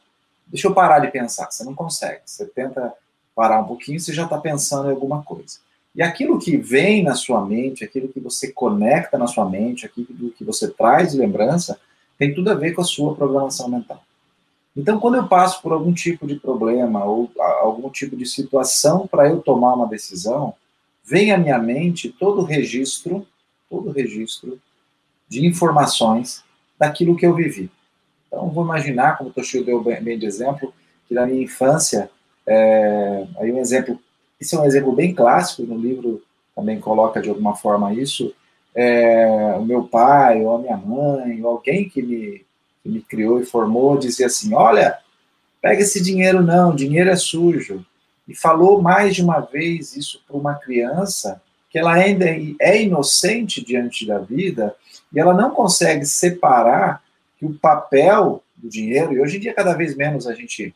deixa 0.48 0.66
eu 0.66 0.74
parar 0.74 0.98
de 0.98 1.12
pensar, 1.12 1.48
você 1.48 1.62
não 1.62 1.76
consegue, 1.76 2.22
você 2.26 2.44
tenta 2.44 2.92
parar 3.32 3.60
um 3.60 3.64
pouquinho, 3.64 4.00
você 4.00 4.12
já 4.12 4.24
está 4.24 4.36
pensando 4.38 4.88
em 4.88 4.90
alguma 4.90 5.22
coisa. 5.22 5.58
E 5.94 6.02
aquilo 6.02 6.40
que 6.40 6.56
vem 6.56 7.04
na 7.04 7.14
sua 7.14 7.44
mente, 7.44 7.84
aquilo 7.84 8.08
que 8.08 8.18
você 8.18 8.50
conecta 8.50 9.16
na 9.16 9.28
sua 9.28 9.48
mente, 9.48 9.86
aquilo 9.86 10.32
que 10.32 10.42
você 10.42 10.68
traz 10.68 11.12
de 11.12 11.18
lembrança, 11.18 11.78
tem 12.18 12.34
tudo 12.34 12.50
a 12.50 12.54
ver 12.54 12.72
com 12.72 12.80
a 12.80 12.84
sua 12.84 13.14
programação 13.14 13.68
mental. 13.68 14.02
Então, 14.76 14.98
quando 14.98 15.16
eu 15.16 15.28
passo 15.28 15.60
por 15.60 15.72
algum 15.72 15.92
tipo 15.92 16.26
de 16.26 16.36
problema 16.36 17.04
ou 17.04 17.30
algum 17.60 17.90
tipo 17.90 18.16
de 18.16 18.24
situação 18.24 19.06
para 19.06 19.28
eu 19.28 19.40
tomar 19.40 19.74
uma 19.74 19.86
decisão, 19.86 20.54
vem 21.04 21.30
à 21.30 21.38
minha 21.38 21.58
mente 21.58 22.08
todo 22.08 22.40
o 22.40 22.44
registro, 22.44 23.26
todo 23.68 23.90
o 23.90 23.92
registro 23.92 24.58
de 25.28 25.46
informações 25.46 26.42
daquilo 26.78 27.16
que 27.16 27.26
eu 27.26 27.34
vivi. 27.34 27.70
Então, 28.26 28.48
vou 28.48 28.64
imaginar, 28.64 29.18
como 29.18 29.28
o 29.28 29.32
Toshio 29.32 29.64
deu 29.64 29.82
bem, 29.82 30.18
de 30.18 30.24
exemplo, 30.24 30.72
que 31.06 31.14
na 31.14 31.26
minha 31.26 31.42
infância, 31.42 32.10
é, 32.46 33.26
aí 33.38 33.52
um 33.52 33.58
exemplo, 33.58 34.00
esse 34.40 34.54
é 34.54 34.58
um 34.58 34.64
exemplo 34.64 34.92
bem 34.92 35.14
clássico, 35.14 35.62
no 35.62 35.76
livro 35.76 36.22
também 36.56 36.80
coloca 36.80 37.20
de 37.20 37.28
alguma 37.28 37.54
forma 37.54 37.92
isso, 37.92 38.34
é, 38.74 39.54
o 39.58 39.64
meu 39.64 39.84
pai, 39.84 40.42
ou 40.42 40.56
a 40.56 40.58
minha 40.58 40.76
mãe, 40.76 41.42
ou 41.42 41.50
alguém 41.50 41.88
que 41.88 42.00
me, 42.00 42.44
que 42.82 42.88
me 42.88 43.00
criou 43.00 43.40
e 43.40 43.44
formou, 43.44 43.98
dizia 43.98 44.26
assim, 44.26 44.52
olha, 44.54 44.98
pega 45.60 45.82
esse 45.82 46.02
dinheiro 46.02 46.42
não, 46.42 46.74
dinheiro 46.74 47.10
é 47.10 47.16
sujo. 47.16 47.84
E 48.26 48.34
falou 48.34 48.80
mais 48.80 49.14
de 49.14 49.22
uma 49.22 49.40
vez 49.40 49.96
isso 49.96 50.22
para 50.26 50.36
uma 50.36 50.54
criança, 50.54 51.40
que 51.70 51.78
ela 51.78 51.94
ainda 51.94 52.26
é 52.60 52.82
inocente 52.82 53.64
diante 53.64 54.06
da 54.06 54.18
vida, 54.18 54.74
e 55.12 55.18
ela 55.18 55.32
não 55.32 55.50
consegue 55.50 56.04
separar 56.04 57.02
que 57.38 57.46
o 57.46 57.54
papel 57.54 58.42
do 58.56 58.68
dinheiro, 58.68 59.12
e 59.12 59.20
hoje 59.20 59.36
em 59.36 59.40
dia 59.40 59.54
cada 59.54 59.74
vez 59.74 59.96
menos 59.96 60.26
a 60.26 60.34
gente 60.34 60.74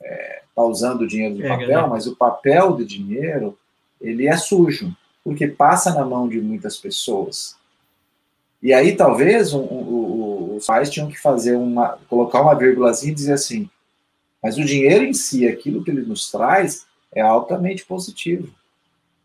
está 0.00 0.08
é, 0.08 0.42
tá 0.54 0.62
usando 0.62 1.02
o 1.02 1.06
dinheiro 1.06 1.34
de 1.36 1.46
papel, 1.46 1.88
mas 1.88 2.06
o 2.06 2.16
papel 2.16 2.72
do 2.72 2.84
dinheiro, 2.84 3.56
ele 4.00 4.26
é 4.26 4.36
sujo, 4.36 4.94
porque 5.22 5.46
passa 5.46 5.94
na 5.94 6.04
mão 6.04 6.28
de 6.28 6.40
muitas 6.40 6.76
pessoas. 6.76 7.56
E 8.62 8.72
aí 8.72 8.96
talvez 8.96 9.52
um, 9.52 9.60
um, 9.60 10.01
os 10.62 10.66
pais 10.66 10.90
tinham 10.90 11.08
que 11.08 11.18
fazer 11.18 11.56
uma, 11.56 11.98
colocar 12.08 12.40
uma 12.40 12.54
vírgulazinha 12.54 13.10
e 13.10 13.14
dizer 13.14 13.32
assim, 13.32 13.68
mas 14.40 14.56
o 14.56 14.64
dinheiro 14.64 15.04
em 15.04 15.12
si, 15.12 15.46
aquilo 15.46 15.82
que 15.82 15.90
ele 15.90 16.02
nos 16.02 16.30
traz, 16.30 16.86
é 17.12 17.20
altamente 17.20 17.84
positivo, 17.84 18.48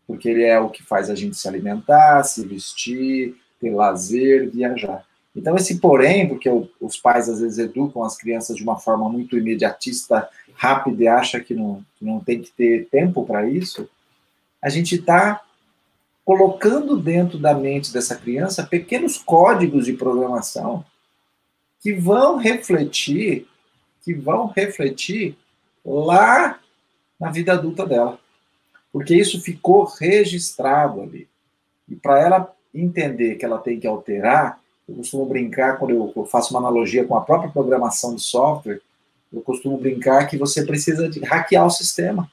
porque 0.06 0.28
ele 0.28 0.42
é 0.42 0.58
o 0.58 0.68
que 0.68 0.82
faz 0.82 1.08
a 1.08 1.14
gente 1.14 1.36
se 1.36 1.46
alimentar, 1.46 2.24
se 2.24 2.44
vestir, 2.44 3.36
ter 3.60 3.70
lazer, 3.70 4.50
viajar. 4.50 5.04
Então, 5.34 5.54
esse 5.54 5.78
porém, 5.78 6.28
porque 6.28 6.50
os 6.80 6.96
pais 6.96 7.28
às 7.28 7.40
vezes 7.40 7.58
educam 7.58 8.02
as 8.02 8.16
crianças 8.16 8.56
de 8.56 8.62
uma 8.64 8.78
forma 8.78 9.08
muito 9.08 9.38
imediatista, 9.38 10.28
rápida 10.54 11.04
e 11.04 11.08
acha 11.08 11.38
que 11.38 11.54
não, 11.54 11.84
não 12.02 12.18
tem 12.18 12.40
que 12.40 12.50
ter 12.50 12.88
tempo 12.90 13.24
para 13.24 13.48
isso, 13.48 13.88
a 14.60 14.68
gente 14.68 14.96
está 14.96 15.40
colocando 16.24 16.96
dentro 16.96 17.38
da 17.38 17.54
mente 17.54 17.92
dessa 17.92 18.16
criança 18.16 18.66
pequenos 18.66 19.16
códigos 19.16 19.86
de 19.86 19.92
programação 19.92 20.84
que 21.80 21.92
vão 21.94 22.36
refletir, 22.36 23.46
que 24.04 24.14
vão 24.14 24.46
refletir 24.46 25.36
lá 25.84 26.58
na 27.18 27.30
vida 27.30 27.52
adulta 27.52 27.86
dela. 27.86 28.18
Porque 28.92 29.14
isso 29.14 29.40
ficou 29.40 29.84
registrado 29.84 31.02
ali. 31.02 31.28
E 31.88 31.94
para 31.94 32.20
ela 32.20 32.54
entender 32.74 33.36
que 33.36 33.44
ela 33.44 33.58
tem 33.58 33.78
que 33.78 33.86
alterar, 33.86 34.60
eu 34.88 34.94
costumo 34.96 35.26
brincar, 35.26 35.78
quando 35.78 36.12
eu 36.16 36.24
faço 36.26 36.52
uma 36.52 36.60
analogia 36.60 37.04
com 37.04 37.16
a 37.16 37.20
própria 37.20 37.50
programação 37.50 38.14
de 38.14 38.22
software, 38.22 38.80
eu 39.32 39.42
costumo 39.42 39.76
brincar 39.76 40.26
que 40.26 40.38
você 40.38 40.64
precisa 40.64 41.08
de 41.08 41.20
hackear 41.20 41.66
o 41.66 41.70
sistema. 41.70 42.30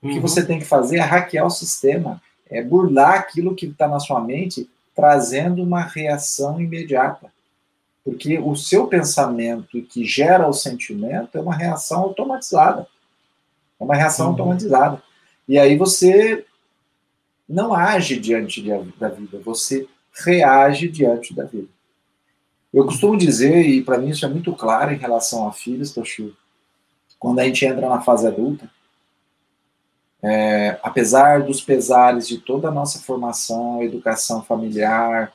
O 0.00 0.08
que 0.08 0.14
uhum. 0.14 0.20
você 0.20 0.44
tem 0.44 0.58
que 0.58 0.64
fazer 0.64 0.98
é 0.98 1.00
hackear 1.00 1.46
o 1.46 1.50
sistema, 1.50 2.22
é 2.48 2.62
burlar 2.62 3.14
aquilo 3.18 3.54
que 3.54 3.66
está 3.66 3.88
na 3.88 3.98
sua 3.98 4.20
mente, 4.20 4.68
trazendo 4.94 5.62
uma 5.62 5.80
reação 5.80 6.60
imediata. 6.60 7.33
Porque 8.04 8.38
o 8.38 8.54
seu 8.54 8.86
pensamento 8.86 9.80
que 9.82 10.04
gera 10.04 10.46
o 10.46 10.52
sentimento 10.52 11.38
é 11.38 11.40
uma 11.40 11.54
reação 11.54 12.02
automatizada. 12.02 12.86
É 13.80 13.84
uma 13.84 13.94
reação 13.94 14.26
uhum. 14.26 14.32
automatizada. 14.32 15.02
E 15.48 15.58
aí 15.58 15.76
você 15.76 16.44
não 17.48 17.74
age 17.74 18.18
diante 18.18 18.62
da 18.98 19.08
vida, 19.08 19.40
você 19.44 19.86
reage 20.24 20.88
diante 20.88 21.34
da 21.34 21.44
vida. 21.44 21.68
Eu 22.72 22.84
costumo 22.84 23.16
dizer, 23.16 23.66
e 23.66 23.82
para 23.82 23.98
mim 23.98 24.10
isso 24.10 24.24
é 24.24 24.28
muito 24.28 24.52
claro 24.54 24.92
em 24.92 24.98
relação 24.98 25.46
a 25.46 25.52
filhos, 25.52 25.92
Toshio, 25.92 26.36
quando 27.18 27.38
a 27.38 27.44
gente 27.44 27.64
entra 27.64 27.88
na 27.88 28.00
fase 28.00 28.26
adulta, 28.26 28.68
é, 30.22 30.78
apesar 30.82 31.42
dos 31.42 31.60
pesares 31.60 32.26
de 32.26 32.38
toda 32.38 32.68
a 32.68 32.72
nossa 32.72 32.98
formação, 32.98 33.82
educação 33.82 34.42
familiar, 34.42 35.32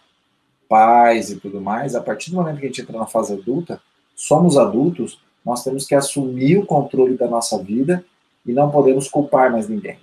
pais 0.69 1.31
e 1.31 1.35
tudo 1.37 1.59
mais, 1.59 1.95
a 1.95 2.01
partir 2.01 2.29
do 2.29 2.37
momento 2.37 2.59
que 2.59 2.65
a 2.65 2.67
gente 2.67 2.81
entra 2.81 2.97
na 2.97 3.05
fase 3.05 3.33
adulta, 3.33 3.81
somos 4.15 4.57
adultos, 4.57 5.19
nós 5.43 5.63
temos 5.63 5.85
que 5.85 5.95
assumir 5.95 6.57
o 6.57 6.65
controle 6.65 7.17
da 7.17 7.27
nossa 7.27 7.61
vida 7.61 8.05
e 8.45 8.53
não 8.53 8.71
podemos 8.71 9.09
culpar 9.09 9.51
mais 9.51 9.67
ninguém 9.67 9.97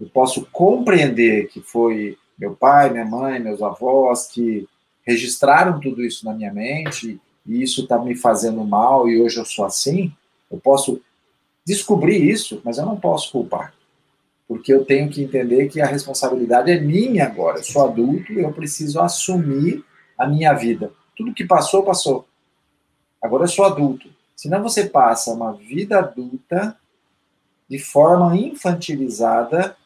eu 0.00 0.08
posso 0.08 0.46
compreender 0.52 1.48
que 1.48 1.60
foi 1.60 2.16
meu 2.38 2.54
pai, 2.54 2.90
minha 2.90 3.04
mãe, 3.04 3.40
meus 3.40 3.60
avós 3.60 4.28
que 4.28 4.68
registraram 5.04 5.80
tudo 5.80 6.04
isso 6.04 6.24
na 6.24 6.32
minha 6.32 6.52
mente 6.52 7.20
e 7.46 7.62
isso 7.62 7.82
está 7.82 7.98
me 7.98 8.14
fazendo 8.14 8.62
mal 8.64 9.08
e 9.08 9.20
hoje 9.20 9.38
eu 9.38 9.44
sou 9.44 9.64
assim, 9.64 10.12
eu 10.50 10.58
posso 10.58 11.00
descobrir 11.66 12.22
isso, 12.30 12.60
mas 12.64 12.78
eu 12.78 12.86
não 12.86 12.96
posso 12.96 13.32
culpar. 13.32 13.74
Porque 14.48 14.72
eu 14.72 14.84
tenho 14.84 15.10
que 15.10 15.22
entender 15.22 15.68
que 15.68 15.80
a 15.80 15.86
responsabilidade 15.86 16.70
é 16.70 16.80
minha 16.80 17.26
agora. 17.26 17.58
Eu 17.58 17.64
sou 17.64 17.86
adulto 17.86 18.32
e 18.32 18.40
eu 18.40 18.50
preciso 18.50 18.98
assumir 18.98 19.84
a 20.16 20.26
minha 20.26 20.54
vida. 20.54 20.90
Tudo 21.14 21.34
que 21.34 21.44
passou, 21.44 21.84
passou. 21.84 22.26
Agora 23.22 23.44
eu 23.44 23.48
sou 23.48 23.66
adulto. 23.66 24.08
Senão 24.34 24.62
você 24.62 24.88
passa 24.88 25.32
uma 25.32 25.52
vida 25.52 25.98
adulta 25.98 26.76
de 27.68 27.78
forma 27.78 28.36
infantilizada 28.36 29.76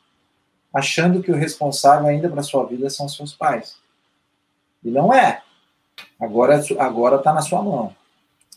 achando 0.72 1.22
que 1.22 1.30
o 1.30 1.36
responsável 1.36 2.06
ainda 2.06 2.30
para 2.30 2.42
sua 2.42 2.64
vida 2.64 2.88
são 2.88 3.08
seus 3.08 3.34
pais. 3.34 3.76
E 4.82 4.90
não 4.90 5.12
é. 5.12 5.42
Agora 6.20 6.62
agora 6.78 7.16
está 7.16 7.32
na 7.32 7.42
sua 7.42 7.62
mão. 7.62 7.94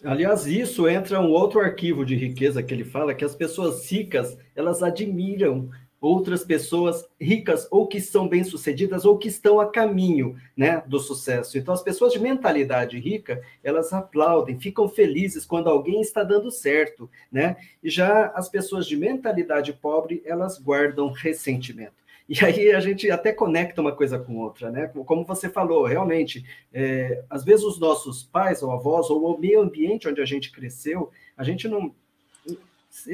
Aliás, 0.03 0.45
isso 0.45 0.87
entra 0.87 1.19
um 1.19 1.31
outro 1.31 1.59
arquivo 1.59 2.05
de 2.05 2.15
riqueza 2.15 2.61
que 2.61 2.73
ele 2.73 2.85
fala 2.85 3.13
que 3.13 3.25
as 3.25 3.35
pessoas 3.35 3.89
ricas 3.89 4.37
elas 4.55 4.83
admiram 4.83 5.69
outras 5.99 6.43
pessoas 6.43 7.07
ricas 7.19 7.67
ou 7.71 7.87
que 7.87 7.99
são 7.99 8.27
bem-sucedidas 8.27 9.05
ou 9.05 9.17
que 9.17 9.27
estão 9.27 9.59
a 9.59 9.69
caminho, 9.69 10.35
né, 10.55 10.83
do 10.85 10.99
sucesso. 10.99 11.57
Então 11.57 11.73
as 11.73 11.81
pessoas 11.81 12.13
de 12.13 12.19
mentalidade 12.19 12.99
rica, 12.99 13.41
elas 13.63 13.91
aplaudem, 13.91 14.59
ficam 14.59 14.87
felizes 14.87 15.45
quando 15.45 15.69
alguém 15.69 16.01
está 16.01 16.23
dando 16.23 16.51
certo, 16.51 17.09
né? 17.31 17.55
E 17.83 17.89
já 17.89 18.27
as 18.27 18.49
pessoas 18.49 18.85
de 18.85 18.95
mentalidade 18.95 19.73
pobre, 19.73 20.21
elas 20.25 20.59
guardam 20.59 21.09
ressentimento. 21.09 22.05
E 22.27 22.43
aí 22.43 22.71
a 22.71 22.79
gente 22.79 23.09
até 23.11 23.31
conecta 23.31 23.81
uma 23.81 23.91
coisa 23.91 24.17
com 24.17 24.37
outra, 24.37 24.71
né? 24.71 24.87
Como 24.87 25.23
você 25.23 25.47
falou, 25.47 25.85
realmente, 25.85 26.43
é, 26.73 27.23
às 27.29 27.43
vezes 27.43 27.63
os 27.63 27.79
nossos 27.79 28.23
pais 28.23 28.63
ou 28.63 28.71
avós, 28.71 29.11
ou 29.11 29.35
o 29.35 29.39
meio 29.39 29.61
ambiente 29.61 30.07
onde 30.07 30.19
a 30.19 30.25
gente 30.25 30.51
cresceu, 30.51 31.11
a 31.37 31.43
gente 31.43 31.67
não 31.67 31.93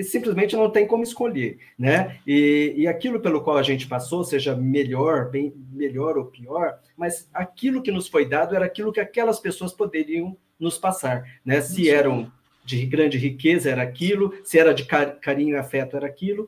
simplesmente 0.03 0.55
não 0.55 0.69
tem 0.69 0.85
como 0.85 1.03
escolher, 1.03 1.57
né? 1.77 2.19
E, 2.25 2.73
e 2.77 2.87
aquilo 2.87 3.19
pelo 3.19 3.41
qual 3.41 3.57
a 3.57 3.63
gente 3.63 3.87
passou, 3.87 4.23
seja 4.23 4.55
melhor, 4.55 5.31
bem 5.31 5.51
melhor 5.71 6.17
ou 6.17 6.25
pior, 6.25 6.79
mas 6.95 7.27
aquilo 7.33 7.81
que 7.81 7.91
nos 7.91 8.07
foi 8.07 8.27
dado 8.27 8.55
era 8.55 8.65
aquilo 8.65 8.93
que 8.93 8.99
aquelas 8.99 9.39
pessoas 9.39 9.73
poderiam 9.73 10.37
nos 10.59 10.77
passar, 10.77 11.23
né? 11.43 11.61
Se 11.61 11.89
eram 11.89 12.31
de 12.63 12.85
grande 12.85 13.17
riqueza 13.17 13.71
era 13.71 13.81
aquilo, 13.81 14.31
se 14.43 14.59
era 14.59 14.71
de 14.71 14.85
carinho 14.85 15.55
e 15.55 15.57
afeto 15.57 15.97
era 15.97 16.05
aquilo, 16.05 16.47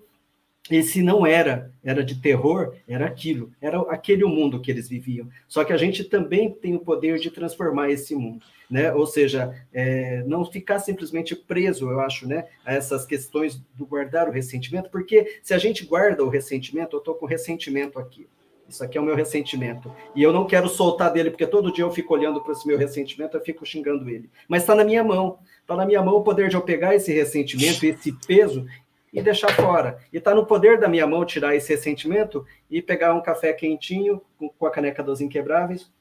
e 0.71 0.82
se 0.82 1.04
não 1.04 1.26
era, 1.26 1.71
era 1.84 2.04
de 2.04 2.21
terror, 2.21 2.73
era 2.88 3.06
aquilo, 3.06 3.52
era 3.60 3.82
aquele 3.82 4.23
o 4.23 4.30
mundo 4.30 4.62
que 4.62 4.71
eles 4.71 4.88
viviam. 4.88 5.28
Só 5.45 5.65
que 5.65 5.73
a 5.73 5.78
gente 5.78 6.06
também 6.06 6.49
tem 6.52 6.73
o 6.73 6.80
poder 6.80 7.19
de 7.19 7.30
transformar 7.30 7.91
esse 7.91 8.15
mundo, 8.15 8.45
né? 8.69 8.93
Ou 8.93 9.06
seja, 9.06 9.54
é, 9.73 10.23
não 10.26 10.45
ficar 10.45 10.80
simplesmente 10.80 11.36
preso, 11.36 11.89
eu 11.89 11.99
acho, 11.99 12.26
né, 12.26 12.47
a 12.65 12.73
essas 12.73 13.06
questões 13.06 13.62
do 13.76 13.86
guardar 13.86 14.30
o 14.30 14.32
ressentimento, 14.32 14.89
porque 14.89 15.39
se 15.43 15.54
a 15.54 15.58
gente 15.58 15.86
guarda 15.86 16.23
o 16.23 16.30
ressentimento, 16.30 16.95
eu 16.95 16.99
estou 16.99 17.15
com 17.15 17.26
ressentimento 17.26 17.99
aqui. 17.99 18.26
Isso 18.67 18.84
aqui 18.84 18.97
é 18.97 19.02
o 19.02 19.04
meu 19.04 19.15
ressentimento. 19.15 19.91
E 20.15 20.23
eu 20.23 20.32
não 20.32 20.47
quero 20.47 20.69
soltar 20.69 21.12
dele, 21.12 21.30
porque 21.30 21.45
todo 21.45 21.71
dia 21.71 21.84
eu 21.84 21.91
fico 21.91 22.13
olhando 22.13 22.41
para 22.41 22.54
esse 22.54 22.65
meu 22.65 22.78
ressentimento, 22.78 23.36
eu 23.36 23.41
fico 23.41 23.65
xingando 23.65 24.10
ele. 24.10 24.30
Mas 24.47 24.63
está 24.63 24.73
na 24.73 24.84
minha 24.84 25.04
mão. 25.04 25.38
Está 25.62 25.76
na 25.76 25.86
minha 25.86 26.02
mão 26.02 26.15
o 26.15 26.23
poder 26.23 26.49
de 26.49 26.56
eu 26.56 26.62
pegar 26.62 26.95
esse 26.95 27.13
ressentimento, 27.13 27.86
esse 27.86 28.12
peso, 28.26 28.65
e 29.13 29.21
deixar 29.21 29.54
fora. 29.56 29.99
E 30.12 30.17
está 30.17 30.34
no 30.34 30.45
poder 30.45 30.80
da 30.80 30.88
minha 30.88 31.06
mão 31.06 31.23
tirar 31.23 31.56
esse 31.56 31.69
ressentimento 31.69 32.45
e 32.69 32.82
pegar 32.82 33.13
um 33.13 33.21
café 33.21 33.54
quentinho 33.54 34.21
com, 34.58 34.65
a 34.65 34.71
caneca 34.71 35.04
dos 35.04 35.21
inquebráveis 35.21 35.91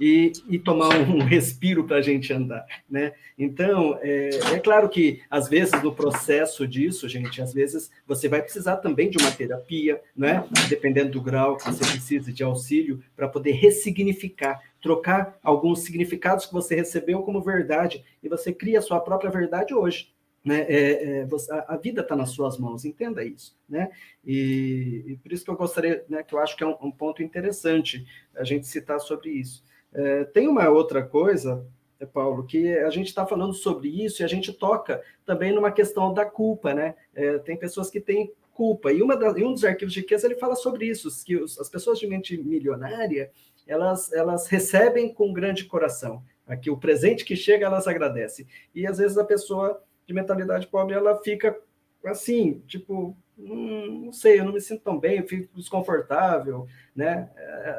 e, 0.00 0.32
e 0.48 0.58
tomar 0.58 0.96
um 0.96 1.18
respiro 1.22 1.84
para 1.84 1.98
a 1.98 2.02
gente 2.02 2.32
andar, 2.32 2.64
né? 2.88 3.12
Então, 3.38 3.98
é, 4.00 4.30
é, 4.54 4.58
claro 4.58 4.88
que, 4.88 5.20
às 5.30 5.48
vezes, 5.48 5.80
no 5.82 5.94
processo 5.94 6.66
disso, 6.66 7.08
gente, 7.08 7.40
às 7.42 7.52
vezes 7.52 7.90
você 8.06 8.28
vai 8.28 8.42
precisar 8.42 8.78
também 8.78 9.10
de 9.10 9.18
uma 9.18 9.30
terapia, 9.30 10.00
né? 10.16 10.44
Dependendo 10.68 11.10
do 11.10 11.20
grau 11.20 11.56
que 11.56 11.64
você 11.64 11.84
precisa 11.84 12.32
de 12.32 12.42
auxílio, 12.42 13.02
para 13.14 13.28
poder 13.28 13.52
ressignificar, 13.52 14.60
trocar 14.80 15.38
alguns 15.42 15.80
significados 15.80 16.46
que 16.46 16.52
você 16.52 16.74
recebeu 16.74 17.22
como 17.22 17.40
verdade, 17.40 18.04
e 18.22 18.28
você 18.28 18.52
cria 18.52 18.78
a 18.78 18.82
sua 18.82 19.00
própria 19.00 19.30
verdade 19.30 19.74
hoje, 19.74 20.13
né? 20.44 20.66
É, 20.68 21.20
é, 21.20 21.24
você, 21.24 21.50
a, 21.52 21.76
vida 21.76 22.02
está 22.02 22.14
nas 22.14 22.30
suas 22.30 22.58
mãos, 22.58 22.84
entenda 22.84 23.24
isso. 23.24 23.56
Né? 23.68 23.90
E, 24.24 25.04
e, 25.06 25.16
por 25.16 25.32
isso 25.32 25.44
que 25.44 25.50
eu 25.50 25.56
gostaria, 25.56 26.04
né, 26.08 26.22
que 26.22 26.34
eu 26.34 26.38
acho 26.38 26.56
que 26.56 26.62
é 26.62 26.66
um, 26.66 26.76
um 26.82 26.90
ponto 26.90 27.22
interessante 27.22 28.06
a 28.36 28.44
gente 28.44 28.66
citar 28.66 29.00
sobre 29.00 29.30
isso. 29.30 29.64
É, 29.92 30.24
tem 30.24 30.46
uma 30.46 30.68
outra 30.68 31.02
coisa, 31.02 31.66
Paulo, 32.12 32.44
que 32.44 32.76
a 32.78 32.90
gente 32.90 33.06
está 33.06 33.26
falando 33.26 33.54
sobre 33.54 33.88
isso 34.04 34.20
e 34.20 34.24
a 34.24 34.28
gente 34.28 34.52
toca 34.52 35.02
também 35.24 35.52
numa 35.52 35.72
questão 35.72 36.12
da 36.12 36.26
culpa, 36.26 36.74
né? 36.74 36.94
É, 37.14 37.38
tem 37.38 37.56
pessoas 37.56 37.88
que 37.88 38.00
têm 38.00 38.30
culpa. 38.52 38.92
E, 38.92 39.00
uma 39.00 39.16
das, 39.16 39.34
um 39.36 39.52
dos 39.52 39.64
arquivos 39.64 39.94
de 39.94 40.00
riqueza 40.00 40.26
ele 40.26 40.34
fala 40.34 40.54
sobre 40.56 40.86
isso, 40.86 41.08
que 41.24 41.36
os, 41.36 41.58
as 41.58 41.70
pessoas 41.70 41.98
de 41.98 42.06
mente 42.06 42.36
milionária 42.36 43.30
elas, 43.66 44.12
elas 44.12 44.46
recebem 44.46 45.12
com 45.12 45.32
grande 45.32 45.64
coração. 45.64 46.22
Aqui 46.46 46.70
o 46.70 46.76
presente 46.76 47.24
que 47.24 47.34
chega 47.34 47.64
elas 47.64 47.86
agradecem. 47.86 48.46
E 48.74 48.86
às 48.86 48.98
vezes 48.98 49.16
a 49.16 49.24
pessoa 49.24 49.82
de 50.06 50.14
mentalidade 50.14 50.66
pobre, 50.66 50.94
ela 50.94 51.16
fica 51.22 51.58
assim, 52.04 52.62
tipo, 52.66 53.16
hum, 53.38 54.04
não 54.06 54.12
sei, 54.12 54.40
eu 54.40 54.44
não 54.44 54.52
me 54.52 54.60
sinto 54.60 54.82
tão 54.82 54.98
bem, 54.98 55.18
eu 55.18 55.26
fico 55.26 55.56
desconfortável, 55.56 56.66
né? 56.94 57.30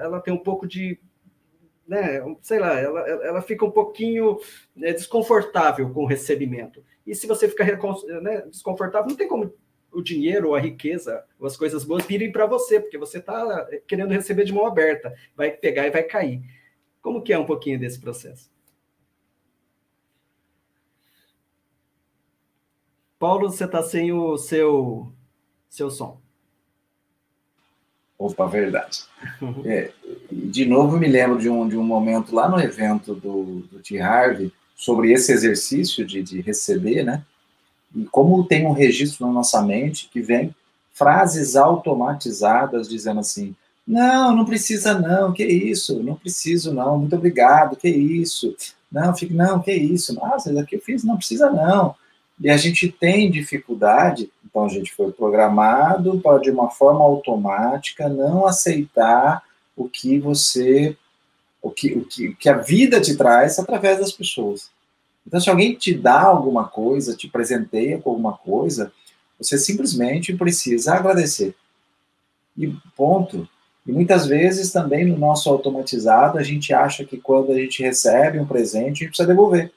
Ela 0.01 0.19
tem 0.19 0.33
um 0.33 0.43
pouco 0.43 0.67
de, 0.67 0.99
né, 1.87 2.21
sei 2.41 2.59
lá, 2.59 2.79
ela, 2.79 3.01
ela 3.01 3.41
fica 3.41 3.63
um 3.65 3.71
pouquinho 3.71 4.39
né, 4.75 4.93
desconfortável 4.93 5.89
com 5.91 6.03
o 6.03 6.07
recebimento. 6.07 6.83
E 7.05 7.13
se 7.13 7.27
você 7.27 7.47
ficar 7.47 7.65
né, 8.21 8.41
desconfortável, 8.49 9.07
não 9.07 9.15
tem 9.15 9.27
como 9.27 9.53
o 9.91 10.01
dinheiro, 10.01 10.49
ou 10.49 10.55
a 10.55 10.59
riqueza, 10.59 11.23
ou 11.39 11.47
as 11.47 11.55
coisas 11.55 11.85
boas 11.85 12.05
virem 12.05 12.31
para 12.31 12.45
você, 12.45 12.79
porque 12.79 12.97
você 12.97 13.19
está 13.19 13.65
querendo 13.87 14.11
receber 14.11 14.43
de 14.43 14.53
mão 14.53 14.65
aberta, 14.65 15.15
vai 15.35 15.51
pegar 15.51 15.87
e 15.87 15.91
vai 15.91 16.03
cair. 16.03 16.41
Como 17.01 17.21
que 17.21 17.31
é 17.31 17.39
um 17.39 17.45
pouquinho 17.45 17.79
desse 17.79 17.99
processo? 17.99 18.51
Paulo, 23.25 23.49
você 23.49 23.65
está 23.65 23.81
sem 23.81 24.13
o 24.13 24.37
seu, 24.37 25.07
seu 25.67 25.89
som. 25.89 26.19
Opa, 28.19 28.45
verdade. 28.45 28.99
É, 29.65 29.91
de 30.31 30.63
novo, 30.67 30.95
me 30.99 31.07
lembro 31.07 31.39
de 31.39 31.49
um, 31.49 31.67
de 31.67 31.75
um 31.75 31.83
momento 31.83 32.35
lá 32.35 32.47
no 32.47 32.59
evento 32.59 33.15
do, 33.15 33.61
do 33.61 33.79
T. 33.79 33.99
Harvey 33.99 34.53
sobre 34.75 35.11
esse 35.11 35.31
exercício 35.31 36.05
de, 36.05 36.21
de 36.21 36.39
receber, 36.39 37.03
né? 37.03 37.23
E 37.95 38.05
como 38.05 38.45
tem 38.45 38.67
um 38.67 38.73
registro 38.73 39.25
na 39.25 39.33
nossa 39.33 39.59
mente 39.63 40.07
que 40.07 40.21
vem 40.21 40.53
frases 40.93 41.55
automatizadas 41.55 42.87
dizendo 42.87 43.21
assim: 43.21 43.55
não, 43.87 44.35
não 44.35 44.45
precisa 44.45 44.99
não, 44.99 45.33
que 45.33 45.43
isso, 45.43 46.03
não 46.03 46.13
preciso 46.13 46.71
não, 46.71 46.99
muito 46.99 47.15
obrigado, 47.15 47.75
que 47.75 47.89
isso, 47.89 48.55
não, 48.91 49.15
fique, 49.15 49.33
não, 49.33 49.59
que 49.59 49.73
isso, 49.73 50.13
nossa, 50.13 50.51
isso 50.51 50.59
aqui 50.59 50.75
eu 50.75 50.81
fiz, 50.81 51.03
não 51.03 51.17
precisa 51.17 51.49
não. 51.49 51.95
E 52.39 52.49
a 52.49 52.57
gente 52.57 52.91
tem 52.91 53.31
dificuldade, 53.31 54.29
então 54.45 54.65
a 54.65 54.69
gente 54.69 54.93
foi 54.93 55.11
programado 55.11 56.19
para, 56.19 56.39
de 56.39 56.51
uma 56.51 56.69
forma 56.69 57.03
automática, 57.03 58.09
não 58.09 58.45
aceitar 58.45 59.43
o 59.75 59.87
que 59.87 60.19
você, 60.19 60.97
o 61.61 61.71
que, 61.71 61.93
o 61.93 62.05
que, 62.05 62.27
o 62.29 62.35
que 62.35 62.49
a 62.49 62.57
vida 62.57 62.99
te 62.99 63.15
traz 63.15 63.57
através 63.57 63.99
das 63.99 64.11
pessoas. 64.11 64.69
Então, 65.25 65.39
se 65.39 65.49
alguém 65.49 65.73
te 65.73 65.93
dá 65.93 66.21
alguma 66.21 66.67
coisa, 66.67 67.15
te 67.15 67.27
presenteia 67.27 67.97
com 67.97 68.11
alguma 68.11 68.33
coisa, 68.33 68.91
você 69.39 69.57
simplesmente 69.57 70.33
precisa 70.35 70.93
agradecer. 70.93 71.55
E 72.57 72.73
ponto. 72.95 73.47
E 73.85 73.91
muitas 73.91 74.25
vezes 74.25 74.71
também 74.71 75.05
no 75.05 75.17
nosso 75.17 75.49
automatizado, 75.49 76.37
a 76.37 76.43
gente 76.43 76.73
acha 76.73 77.03
que 77.05 77.17
quando 77.17 77.51
a 77.51 77.59
gente 77.59 77.83
recebe 77.83 78.39
um 78.39 78.45
presente, 78.45 79.03
a 79.03 79.05
gente 79.05 79.07
precisa 79.07 79.27
devolver. 79.27 79.71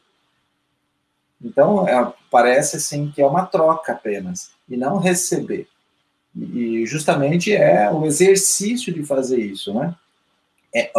Então, 1.42 1.86
é, 1.88 2.12
parece 2.30 2.76
assim 2.76 3.10
que 3.14 3.22
é 3.22 3.26
uma 3.26 3.46
troca 3.46 3.92
apenas, 3.92 4.50
e 4.68 4.76
não 4.76 4.98
receber. 4.98 5.68
E 6.36 6.84
justamente 6.86 7.54
é 7.54 7.90
o 7.90 8.04
exercício 8.04 8.92
de 8.92 9.02
fazer 9.04 9.38
isso, 9.38 9.72
né? 9.72 9.94
É, 10.74 10.90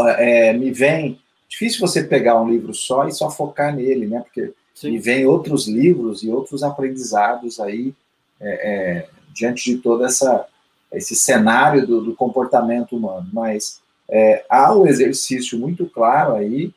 é, 0.49 0.53
me 0.53 0.71
vem. 0.71 1.19
Difícil 1.47 1.79
você 1.79 2.03
pegar 2.03 2.41
um 2.41 2.49
livro 2.49 2.73
só 2.73 3.07
e 3.07 3.11
só 3.11 3.29
focar 3.29 3.75
nele, 3.75 4.07
né? 4.07 4.21
Porque 4.21 4.53
Sim. 4.73 4.91
me 4.91 4.99
vem 4.99 5.25
outros 5.25 5.67
livros 5.67 6.23
e 6.23 6.29
outros 6.29 6.63
aprendizados 6.63 7.59
aí 7.59 7.93
é, 8.39 8.49
é 8.71 9.09
diante 9.33 9.71
de 9.71 9.77
todo 9.77 10.03
essa, 10.05 10.45
esse 10.91 11.15
cenário 11.15 11.85
do, 11.85 12.01
do 12.01 12.15
comportamento 12.15 12.95
humano. 12.95 13.29
Mas 13.31 13.81
é, 14.09 14.43
há 14.49 14.75
um 14.75 14.87
exercício 14.87 15.57
muito 15.57 15.85
claro 15.85 16.35
aí 16.35 16.73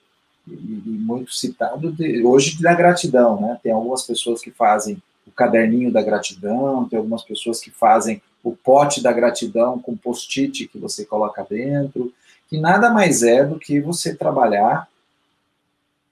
e, 0.47 0.53
muito 0.55 1.33
citado 1.33 1.93
de, 1.93 2.25
hoje 2.25 2.61
da 2.61 2.75
gratidão, 2.75 3.41
né? 3.41 3.59
Tem 3.63 3.73
algumas 3.73 4.03
pessoas 4.03 4.41
que 4.41 4.51
fazem 4.51 5.03
o 5.27 5.31
caderninho 5.31 5.93
da 5.93 6.03
gratidão, 6.03 6.89
tem 6.89 6.99
algumas 6.99 7.23
pessoas 7.23 7.61
que 7.61 7.71
fazem 7.71 8.21
o 8.43 8.53
pote 8.57 9.03
da 9.03 9.13
gratidão 9.13 9.79
com 9.79 9.97
post-it 9.97 10.67
que 10.67 10.79
você 10.79 11.05
coloca 11.05 11.47
dentro, 11.49 12.13
que 12.49 12.59
nada 12.59 12.91
mais 12.91 13.23
é 13.23 13.45
do 13.45 13.59
que 13.59 13.81
você 13.81 14.15
trabalhar 14.15 14.89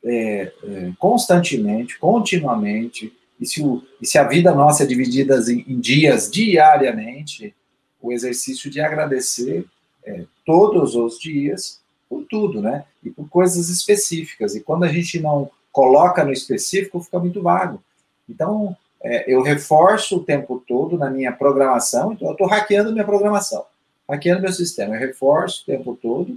é, 0.05 0.53
é, 0.65 0.93
constantemente, 0.99 1.99
continuamente, 1.99 3.13
e 3.39 3.47
se, 3.47 3.63
o, 3.63 3.83
e 4.01 4.07
se, 4.07 4.19
a 4.19 4.25
vida 4.25 4.55
nossa 4.55 4.85
é 4.85 4.87
dividida 4.87 5.39
em, 5.51 5.65
em, 5.67 5.81
dias 5.81 6.31
diariamente, 6.31 7.55
o 8.01 8.13
exercício 8.13 8.71
de 8.71 8.81
agradecer 8.81 9.65
é, 10.05 10.25
todos 10.47 10.95
os 10.95 11.19
dias 11.19 11.81
por 12.11 12.25
tudo, 12.25 12.61
né? 12.61 12.85
E 13.05 13.09
por 13.09 13.29
coisas 13.29 13.69
específicas. 13.69 14.57
E 14.57 14.61
quando 14.61 14.83
a 14.83 14.89
gente 14.89 15.21
não 15.21 15.49
coloca 15.71 16.25
no 16.25 16.33
específico, 16.33 17.01
fica 17.01 17.21
muito 17.21 17.41
vago. 17.41 17.81
Então, 18.29 18.77
é, 19.01 19.33
eu 19.33 19.41
reforço 19.43 20.17
o 20.17 20.25
tempo 20.25 20.63
todo 20.67 20.99
na 20.99 21.09
minha 21.09 21.31
programação, 21.31 22.13
então 22.13 22.29
eu 22.29 22.33
estou 22.33 22.49
hackeando 22.49 22.93
minha 22.93 23.05
programação, 23.05 23.65
hackeando 24.09 24.43
meu 24.43 24.53
sistema. 24.53 24.97
Eu 24.97 25.01
reforço 25.01 25.63
o 25.63 25.67
tempo 25.67 25.97
todo 26.01 26.37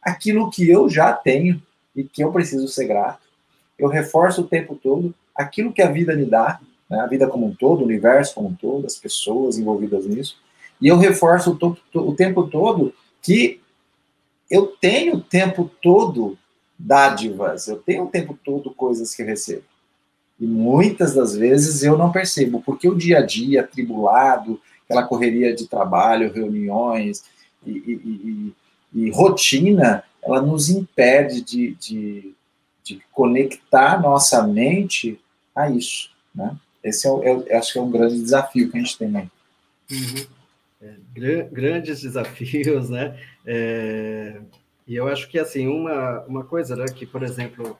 aquilo 0.00 0.48
que 0.50 0.70
eu 0.70 0.88
já 0.88 1.12
tenho 1.12 1.60
e 1.94 2.04
que 2.04 2.22
eu 2.22 2.32
preciso 2.32 2.68
ser 2.68 2.86
grato. 2.86 3.20
Eu 3.76 3.88
reforço 3.88 4.42
o 4.42 4.46
tempo 4.46 4.76
todo 4.76 5.12
aquilo 5.34 5.72
que 5.72 5.82
a 5.82 5.90
vida 5.90 6.14
me 6.14 6.24
dá, 6.24 6.60
né? 6.88 7.00
a 7.00 7.06
vida 7.06 7.26
como 7.26 7.46
um 7.46 7.54
todo, 7.54 7.80
o 7.80 7.84
universo 7.84 8.34
como 8.34 8.48
um 8.48 8.54
todo, 8.54 8.86
as 8.86 8.96
pessoas 8.96 9.58
envolvidas 9.58 10.06
nisso. 10.06 10.38
E 10.80 10.86
eu 10.86 10.96
reforço 10.96 11.58
o, 11.60 11.98
o 11.98 12.14
tempo 12.14 12.46
todo 12.48 12.94
que 13.20 13.60
eu 14.50 14.66
tenho 14.66 15.16
o 15.16 15.20
tempo 15.20 15.70
todo 15.82 16.38
dádivas, 16.78 17.68
eu 17.68 17.76
tenho 17.76 18.04
o 18.04 18.08
tempo 18.08 18.38
todo 18.44 18.72
coisas 18.72 19.14
que 19.14 19.22
recebo. 19.22 19.64
E 20.40 20.46
muitas 20.46 21.14
das 21.14 21.34
vezes 21.34 21.82
eu 21.82 21.98
não 21.98 22.12
percebo, 22.12 22.62
porque 22.64 22.88
o 22.88 22.94
dia 22.94 23.18
a 23.18 23.26
dia, 23.26 23.60
atribulado, 23.60 24.60
aquela 24.84 25.02
correria 25.02 25.54
de 25.54 25.66
trabalho, 25.66 26.32
reuniões 26.32 27.24
e, 27.66 27.72
e, 27.72 28.54
e, 28.94 29.06
e 29.06 29.10
rotina, 29.10 30.04
ela 30.22 30.40
nos 30.40 30.68
impede 30.68 31.42
de, 31.42 31.74
de, 31.74 32.34
de, 32.84 33.02
conectar 33.12 34.00
nossa 34.00 34.46
mente 34.46 35.20
a 35.54 35.68
isso. 35.68 36.10
Né? 36.34 36.56
Esse 36.82 37.08
é, 37.08 37.10
é, 37.48 37.56
acho 37.56 37.72
que 37.72 37.78
é 37.78 37.82
um 37.82 37.90
grande 37.90 38.20
desafio 38.20 38.70
que 38.70 38.76
a 38.76 38.80
gente 38.80 38.96
tem 38.96 39.16
aí. 39.16 39.28
Uhum. 39.90 40.37
É, 40.80 40.94
grandes 41.50 42.00
desafios, 42.02 42.88
né? 42.88 43.18
É, 43.44 44.40
e 44.86 44.94
eu 44.94 45.08
acho 45.08 45.28
que, 45.28 45.38
assim, 45.38 45.66
uma, 45.66 46.24
uma 46.24 46.44
coisa, 46.44 46.76
né, 46.76 46.86
que, 46.86 47.04
por 47.04 47.22
exemplo, 47.22 47.76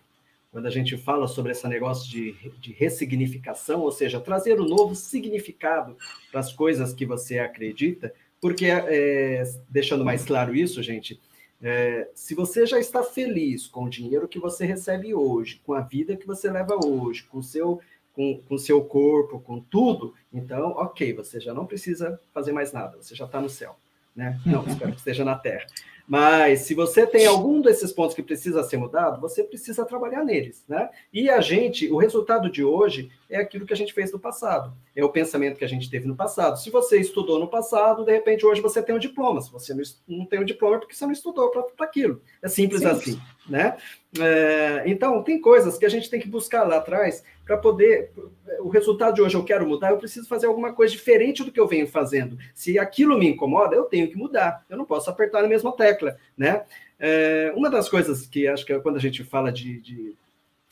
quando 0.50 0.66
a 0.66 0.70
gente 0.70 0.96
fala 0.96 1.28
sobre 1.28 1.52
esse 1.52 1.66
negócio 1.68 2.11
de, 2.11 2.32
de 2.61 2.72
ressignificação, 2.72 3.80
ou 3.80 3.92
seja, 3.92 4.20
trazer 4.20 4.61
um 4.61 4.66
novo 4.66 4.94
significado 4.94 5.96
para 6.30 6.40
as 6.40 6.52
coisas 6.52 6.92
que 6.92 7.06
você 7.06 7.38
acredita, 7.38 8.12
porque, 8.40 8.66
é, 8.66 9.42
deixando 9.68 10.04
mais 10.04 10.24
claro 10.24 10.54
isso, 10.54 10.82
gente, 10.82 11.20
é, 11.61 12.08
se 12.14 12.34
você 12.34 12.66
já 12.66 12.78
está 12.78 13.02
feliz 13.02 13.66
com 13.66 13.84
o 13.84 13.90
dinheiro 13.90 14.28
que 14.28 14.38
você 14.38 14.64
recebe 14.64 15.14
hoje, 15.14 15.61
com 15.64 15.74
a 15.74 15.80
vida 15.80 16.16
que 16.16 16.26
você 16.26 16.50
leva 16.50 16.78
hoje, 16.84 17.24
com 17.24 17.38
o 17.38 17.42
seu 17.42 17.80
com 18.18 18.54
o 18.54 18.59
seu 18.59 18.85
corpo, 18.85 19.38
com 19.38 19.61
tudo, 19.61 20.12
então, 20.33 20.70
ok, 20.70 21.12
você 21.12 21.38
já 21.38 21.54
não 21.54 21.66
precisa 21.66 22.20
fazer 22.35 22.52
mais 22.52 22.72
nada, 22.72 22.96
você 23.00 23.14
já 23.14 23.24
está 23.24 23.40
no 23.40 23.48
céu. 23.48 23.76
Né? 24.14 24.40
Não, 24.44 24.66
espero 24.66 24.90
que 24.90 24.98
esteja 24.98 25.24
na 25.24 25.37
Terra. 25.37 25.66
Mas 26.09 26.61
se 26.61 26.74
você 26.74 27.07
tem 27.07 27.26
algum 27.26 27.61
desses 27.61 27.92
pontos 27.92 28.16
que 28.16 28.22
precisa 28.22 28.64
ser 28.64 28.78
mudado, 28.78 29.20
você 29.20 29.44
precisa 29.44 29.85
trabalhar 29.85 30.24
neles, 30.24 30.64
né? 30.66 30.88
E 31.12 31.28
a 31.28 31.38
gente, 31.38 31.87
o 31.92 31.98
resultado 31.98 32.50
de 32.50 32.64
hoje 32.64 33.11
é 33.28 33.37
aquilo 33.37 33.66
que 33.66 33.74
a 33.74 33.76
gente 33.76 33.92
fez 33.92 34.11
no 34.11 34.18
passado, 34.18 34.72
é 34.96 35.04
o 35.04 35.11
pensamento 35.11 35.59
que 35.59 35.66
a 35.66 35.68
gente 35.68 35.90
teve 35.90 36.09
no 36.09 36.16
passado. 36.16 36.59
Se 36.59 36.70
você 36.70 36.98
estudou 36.98 37.38
no 37.38 37.46
passado, 37.46 38.07
de 38.07 38.11
repente 38.11 38.46
hoje 38.46 38.62
você 38.62 38.83
tem 38.83 38.94
um 38.94 38.98
diploma. 38.98 39.42
Se 39.42 39.52
você 39.52 39.74
não 40.09 40.24
tem 40.24 40.40
um 40.40 40.46
diploma, 40.46 40.76
é 40.76 40.78
porque 40.78 40.94
você 40.94 41.04
não 41.04 41.12
estudou 41.12 41.50
para 41.50 41.87
aquilo. 41.87 42.22
É 42.40 42.48
simples 42.48 42.81
Sim. 42.81 42.87
assim, 42.87 43.20
né? 43.46 43.76
É, 44.18 44.85
então, 44.87 45.22
tem 45.22 45.38
coisas 45.38 45.76
que 45.76 45.85
a 45.85 45.90
gente 45.90 46.09
tem 46.09 46.18
que 46.18 46.28
buscar 46.28 46.64
lá 46.66 46.78
atrás 46.78 47.22
para 47.48 47.56
poder. 47.56 48.12
O 48.61 48.68
resultado 48.68 49.14
de 49.14 49.22
hoje 49.22 49.34
eu 49.34 49.42
quero 49.42 49.66
mudar, 49.66 49.90
eu 49.90 49.96
preciso 49.96 50.28
fazer 50.28 50.46
alguma 50.46 50.74
coisa 50.74 50.92
diferente 50.92 51.42
do 51.42 51.50
que 51.50 51.58
eu 51.58 51.66
venho 51.66 51.88
fazendo. 51.88 52.38
Se 52.54 52.78
aquilo 52.78 53.18
me 53.18 53.26
incomoda, 53.26 53.74
eu 53.74 53.84
tenho 53.84 54.08
que 54.08 54.16
mudar. 54.16 54.64
Eu 54.68 54.76
não 54.76 54.84
posso 54.84 55.08
apertar 55.08 55.40
na 55.40 55.48
mesma 55.48 55.72
tecla, 55.72 56.18
né? 56.37 56.64
É, 57.00 57.50
uma 57.56 57.70
das 57.70 57.88
coisas 57.88 58.26
que 58.26 58.46
acho 58.46 58.66
que 58.66 58.72
é 58.72 58.78
quando 58.78 58.96
a 58.96 59.00
gente 59.00 59.24
fala 59.24 59.50
de, 59.50 59.80
de 59.80 60.14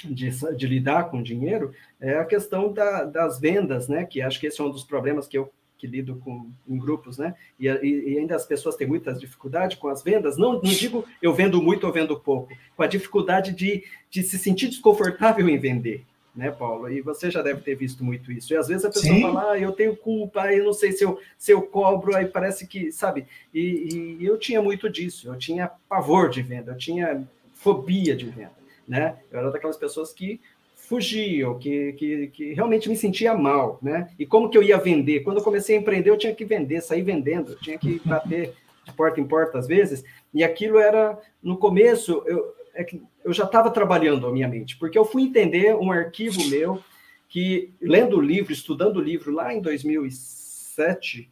de, 0.04 0.28
de, 0.54 0.66
lidar 0.66 1.04
com 1.04 1.22
dinheiro 1.22 1.72
é 1.98 2.18
a 2.18 2.24
questão 2.24 2.70
da, 2.70 3.04
das 3.04 3.40
vendas, 3.40 3.88
né? 3.88 4.04
Que 4.04 4.20
acho 4.20 4.38
que 4.38 4.46
esse 4.46 4.60
é 4.60 4.64
um 4.64 4.70
dos 4.70 4.84
problemas 4.84 5.26
que 5.26 5.38
eu 5.38 5.50
que 5.78 5.86
lido 5.86 6.16
com 6.16 6.50
em 6.68 6.78
grupos, 6.78 7.18
né? 7.18 7.34
E, 7.58 7.66
e, 7.66 8.18
ainda 8.18 8.36
as 8.36 8.46
pessoas 8.46 8.76
têm 8.76 8.86
muita 8.86 9.14
dificuldade 9.14 9.76
com 9.76 9.88
as 9.88 10.02
vendas. 10.02 10.36
Não, 10.36 10.54
não 10.54 10.60
digo 10.60 11.04
eu 11.22 11.32
vendo 11.32 11.62
muito 11.62 11.86
ou 11.86 11.92
vendo 11.92 12.18
pouco, 12.18 12.52
com 12.76 12.82
a 12.82 12.86
dificuldade 12.86 13.52
de, 13.52 13.84
de 14.10 14.22
se 14.22 14.38
sentir 14.38 14.68
desconfortável 14.68 15.48
em 15.48 15.58
vender, 15.58 16.04
né, 16.37 16.51
Paulo? 16.51 16.90
E 16.90 17.01
você 17.01 17.31
já 17.31 17.42
deve 17.42 17.62
ter 17.62 17.75
visto 17.75 18.05
muito 18.05 18.31
isso. 18.31 18.53
E 18.53 18.57
às 18.57 18.68
vezes 18.68 18.85
a 18.85 18.90
pessoa 18.90 19.14
Sim. 19.14 19.22
fala, 19.22 19.53
ah, 19.53 19.59
eu 19.59 19.72
tenho 19.72 19.96
culpa, 19.96 20.53
eu 20.53 20.64
não 20.64 20.72
sei 20.72 20.92
se 20.92 21.05
eu, 21.05 21.18
se 21.38 21.51
eu 21.51 21.62
cobro, 21.62 22.14
aí 22.14 22.27
parece 22.27 22.66
que, 22.66 22.92
sabe? 22.92 23.27
E, 23.55 24.18
e 24.20 24.27
eu 24.27 24.38
tinha 24.38 24.61
muito 24.61 24.90
disso, 24.90 25.29
eu 25.29 25.37
tinha 25.37 25.70
pavor 25.88 26.29
de 26.29 26.42
venda, 26.42 26.72
eu 26.72 26.79
tinha 26.79 27.27
fobia 27.55 28.14
de 28.14 28.27
venda 28.27 28.57
né? 28.87 29.16
Eu 29.31 29.40
era 29.40 29.51
daquelas 29.51 29.77
pessoas 29.77 30.12
que 30.12 30.40
fugiam, 30.75 31.59
que, 31.59 31.92
que, 31.94 32.27
que, 32.29 32.53
realmente 32.55 32.88
me 32.88 32.96
sentia 32.96 33.35
mal, 33.35 33.79
né? 33.83 34.11
E 34.18 34.25
como 34.25 34.49
que 34.49 34.57
eu 34.57 34.62
ia 34.62 34.79
vender? 34.79 35.20
Quando 35.20 35.38
eu 35.38 35.44
comecei 35.44 35.77
a 35.77 35.81
empreender, 35.81 36.11
eu 36.11 36.18
tinha 36.18 36.35
que 36.35 36.44
vender, 36.44 36.81
sair 36.81 37.03
vendendo, 37.03 37.53
eu 37.53 37.59
tinha 37.59 37.77
que 37.77 38.01
bater 38.05 38.55
de 38.85 38.92
porta 38.92 39.20
em 39.20 39.27
porta 39.27 39.59
às 39.59 39.66
vezes, 39.66 40.05
e 40.33 40.44
aquilo 40.44 40.79
era, 40.79 41.18
no 41.42 41.57
começo, 41.57 42.22
eu, 42.27 42.55
é 42.76 42.84
que 42.84 43.02
eu 43.24 43.32
já 43.32 43.44
estava 43.44 43.70
trabalhando 43.70 44.26
a 44.26 44.32
minha 44.32 44.46
mente, 44.46 44.76
porque 44.76 44.98
eu 44.98 45.04
fui 45.04 45.22
entender 45.22 45.74
um 45.74 45.90
arquivo 45.90 46.46
meu 46.48 46.82
que, 47.28 47.72
lendo 47.80 48.18
o 48.18 48.20
livro, 48.20 48.52
estudando 48.52 48.98
o 48.98 49.02
livro 49.02 49.32
lá 49.32 49.52
em 49.52 49.60
2007, 49.60 51.30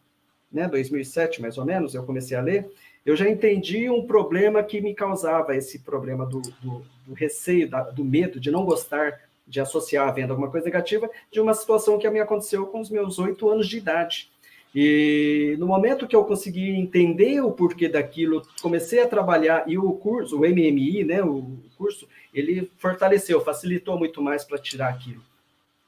né, 0.50 0.66
2007 0.66 1.40
mais 1.40 1.58
ou 1.58 1.64
menos, 1.64 1.94
eu 1.94 2.02
comecei 2.04 2.36
a 2.36 2.40
ler, 2.40 2.68
eu 3.04 3.14
já 3.14 3.28
entendi 3.28 3.90
um 3.90 4.06
problema 4.06 4.62
que 4.62 4.80
me 4.80 4.94
causava 4.94 5.54
esse 5.54 5.80
problema 5.80 6.24
do, 6.24 6.40
do, 6.40 6.82
do 7.06 7.12
receio, 7.12 7.68
da, 7.68 7.82
do 7.82 8.04
medo 8.04 8.40
de 8.40 8.50
não 8.50 8.64
gostar 8.64 9.20
de 9.46 9.60
associar 9.60 10.08
a 10.08 10.10
venda 10.10 10.32
a 10.32 10.32
alguma 10.32 10.50
coisa 10.50 10.64
negativa, 10.64 11.10
de 11.30 11.38
uma 11.38 11.52
situação 11.52 11.98
que 11.98 12.08
me 12.08 12.18
aconteceu 12.18 12.66
com 12.66 12.80
os 12.80 12.88
meus 12.88 13.18
oito 13.18 13.48
anos 13.50 13.68
de 13.68 13.76
idade. 13.76 14.32
E 14.74 15.56
no 15.58 15.66
momento 15.66 16.06
que 16.06 16.16
eu 16.16 16.24
consegui 16.24 16.70
entender 16.70 17.40
o 17.40 17.52
porquê 17.52 17.88
daquilo, 17.88 18.42
comecei 18.60 19.00
a 19.00 19.08
trabalhar, 19.08 19.64
e 19.68 19.78
o 19.78 19.92
curso, 19.92 20.36
o 20.36 20.40
MMI, 20.40 21.04
né, 21.04 21.22
o 21.22 21.58
curso, 21.76 22.08
ele 22.32 22.70
fortaleceu, 22.76 23.40
facilitou 23.40 23.96
muito 23.96 24.20
mais 24.20 24.44
para 24.44 24.58
tirar 24.58 24.88
aquilo. 24.88 25.22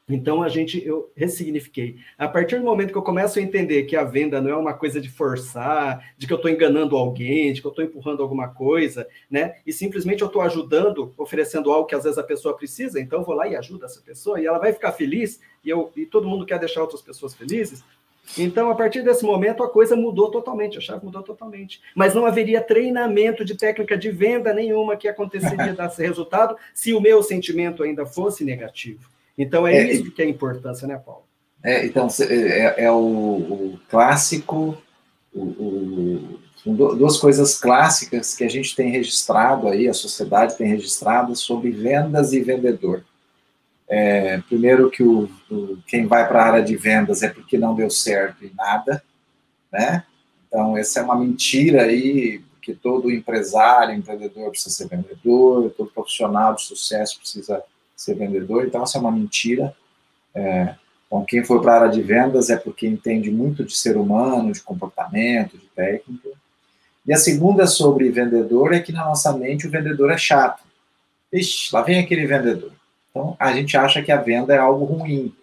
Então 0.08 0.40
a 0.40 0.48
gente 0.48 0.86
eu 0.86 1.10
ressignifiquei. 1.16 1.96
A 2.16 2.28
partir 2.28 2.58
do 2.58 2.64
momento 2.64 2.92
que 2.92 2.98
eu 2.98 3.02
começo 3.02 3.40
a 3.40 3.42
entender 3.42 3.82
que 3.84 3.96
a 3.96 4.04
venda 4.04 4.40
não 4.40 4.50
é 4.50 4.56
uma 4.56 4.72
coisa 4.72 5.00
de 5.00 5.10
forçar, 5.10 6.14
de 6.16 6.28
que 6.28 6.32
eu 6.32 6.36
estou 6.36 6.48
enganando 6.48 6.96
alguém, 6.96 7.52
de 7.52 7.60
que 7.60 7.66
eu 7.66 7.70
estou 7.70 7.84
empurrando 7.84 8.22
alguma 8.22 8.46
coisa, 8.46 9.08
né? 9.28 9.56
E 9.66 9.72
simplesmente 9.72 10.22
eu 10.22 10.28
estou 10.28 10.42
ajudando, 10.42 11.12
oferecendo 11.18 11.72
algo 11.72 11.88
que 11.88 11.94
às 11.96 12.04
vezes 12.04 12.18
a 12.18 12.22
pessoa 12.22 12.56
precisa, 12.56 13.00
então 13.00 13.18
eu 13.18 13.24
vou 13.24 13.34
lá 13.34 13.48
e 13.48 13.56
ajudo 13.56 13.84
essa 13.84 14.00
pessoa 14.00 14.40
e 14.40 14.46
ela 14.46 14.60
vai 14.60 14.72
ficar 14.72 14.92
feliz 14.92 15.40
e 15.64 15.70
eu 15.70 15.90
e 15.96 16.06
todo 16.06 16.28
mundo 16.28 16.46
quer 16.46 16.60
deixar 16.60 16.82
outras 16.82 17.02
pessoas 17.02 17.34
felizes. 17.34 17.82
Então, 18.38 18.70
a 18.70 18.74
partir 18.74 19.02
desse 19.02 19.24
momento, 19.24 19.62
a 19.62 19.70
coisa 19.70 19.94
mudou 19.96 20.30
totalmente, 20.30 20.78
a 20.78 20.80
chave 20.80 21.04
mudou 21.04 21.22
totalmente. 21.22 21.80
Mas 21.94 22.14
não 22.14 22.26
haveria 22.26 22.60
treinamento 22.60 23.44
de 23.44 23.54
técnica 23.54 23.96
de 23.96 24.10
venda 24.10 24.52
nenhuma 24.52 24.96
que 24.96 25.08
aconteceria 25.08 25.72
desse 25.74 26.02
resultado 26.02 26.56
se 26.74 26.92
o 26.92 27.00
meu 27.00 27.22
sentimento 27.22 27.82
ainda 27.82 28.04
fosse 28.04 28.44
negativo. 28.44 29.08
Então 29.38 29.66
é, 29.66 29.76
é 29.76 29.92
isso 29.92 30.10
que 30.10 30.22
é 30.22 30.24
a 30.24 30.28
importância, 30.28 30.86
né, 30.86 30.96
Paulo? 30.96 31.24
É, 31.62 31.84
então, 31.84 32.08
é, 32.20 32.84
é 32.84 32.90
o, 32.90 32.96
o, 32.96 33.80
clássico, 33.88 34.76
o, 35.34 35.40
o, 35.42 36.40
duas 36.94 37.16
coisas 37.18 37.58
clássicas 37.58 38.34
que 38.34 38.44
a 38.44 38.48
gente 38.48 38.74
tem 38.74 38.90
registrado 38.90 39.68
aí, 39.68 39.88
a 39.88 39.94
sociedade 39.94 40.56
tem 40.56 40.68
registrado 40.68 41.34
sobre 41.34 41.70
vendas 41.70 42.32
e 42.32 42.40
vendedor. 42.40 43.04
É, 43.88 44.38
primeiro 44.48 44.90
que 44.90 45.02
o, 45.02 45.30
o 45.50 45.78
quem 45.86 46.06
vai 46.06 46.26
para 46.26 46.42
a 46.42 46.46
área 46.46 46.64
de 46.64 46.76
vendas 46.76 47.22
é 47.22 47.28
porque 47.28 47.56
não 47.56 47.74
deu 47.74 47.88
certo 47.88 48.44
em 48.44 48.52
nada, 48.54 49.02
né? 49.72 50.04
Então, 50.48 50.76
essa 50.76 51.00
é 51.00 51.02
uma 51.02 51.16
mentira 51.16 51.82
aí, 51.82 52.40
porque 52.52 52.74
todo 52.74 53.10
empresário, 53.10 53.94
empreendedor 53.94 54.50
precisa 54.50 54.74
ser 54.74 54.88
vendedor, 54.88 55.70
todo 55.76 55.90
profissional 55.90 56.54
de 56.54 56.62
sucesso 56.62 57.18
precisa 57.18 57.62
ser 57.96 58.14
vendedor, 58.14 58.66
então 58.66 58.82
essa 58.82 58.98
é 58.98 59.00
uma 59.00 59.12
mentira. 59.12 59.74
É, 60.34 60.74
bom, 61.10 61.24
quem 61.24 61.44
for 61.44 61.62
para 61.62 61.72
a 61.72 61.80
área 61.82 61.92
de 61.92 62.02
vendas 62.02 62.50
é 62.50 62.56
porque 62.56 62.86
entende 62.86 63.30
muito 63.30 63.64
de 63.64 63.76
ser 63.76 63.96
humano, 63.96 64.52
de 64.52 64.62
comportamento, 64.62 65.56
de 65.56 65.66
técnica. 65.66 66.30
E 67.06 67.12
a 67.12 67.16
segunda 67.16 67.66
sobre 67.66 68.10
vendedor 68.10 68.72
é 68.72 68.80
que 68.80 68.92
na 68.92 69.04
nossa 69.04 69.32
mente 69.36 69.66
o 69.66 69.70
vendedor 69.70 70.10
é 70.10 70.18
chato. 70.18 70.64
Ixi, 71.32 71.72
lá 71.72 71.82
vem 71.82 72.00
aquele 72.00 72.26
vendedor. 72.26 72.72
Então 73.16 73.34
a 73.38 73.50
gente 73.54 73.74
acha 73.78 74.02
que 74.02 74.12
a 74.12 74.20
venda 74.20 74.54
é 74.54 74.58
algo 74.58 74.84
ruim. 74.84 75.34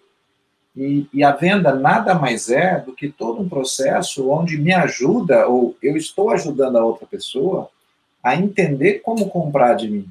E, 0.76 1.08
e, 1.12 1.24
a 1.24 1.32
venda 1.32 1.74
nada 1.74 2.14
mais 2.14 2.48
é 2.48 2.80
do 2.80 2.92
que 2.92 3.08
todo 3.08 3.40
um 3.42 3.48
processo 3.48 4.28
onde 4.30 4.56
me 4.56 4.72
ajuda, 4.72 5.46
ou 5.48 5.76
eu 5.82 5.96
estou 5.96 6.30
ajudando 6.30 6.76
a 6.76 6.84
outra 6.84 7.06
pessoa, 7.06 7.68
a 8.22 8.34
entender 8.34 9.00
como 9.00 9.28
comprar 9.28 9.74
de 9.74 9.88
mim. 9.88 10.08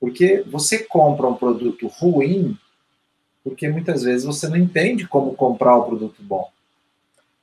Porque 0.00 0.44
você 0.46 0.78
compra 0.78 1.28
um 1.28 1.34
produto 1.34 1.86
ruim 1.88 2.56
porque 3.42 3.68
muitas 3.68 4.02
vezes 4.02 4.24
você 4.24 4.48
não 4.48 4.56
entende 4.56 5.08
como 5.08 5.34
comprar 5.34 5.76
o 5.76 5.84
produto 5.84 6.22
bom. 6.22 6.50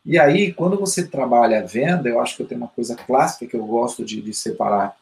E 0.06 0.18
aí, 0.20 0.54
quando 0.54 0.78
você 0.78 1.08
trabalha 1.08 1.60
a 1.60 1.66
venda, 1.66 2.08
eu 2.08 2.22
acho 2.22 2.38
que 2.38 2.44
eu 2.44 2.48
tenho 2.48 2.62
uma 2.62 2.68
coisa 2.68 2.96
clássica 2.96 3.48
que 3.48 3.56
eu 3.56 3.66
gosto 3.66 4.06
de, 4.06 4.22
de 4.22 4.34
separar, 4.34 4.96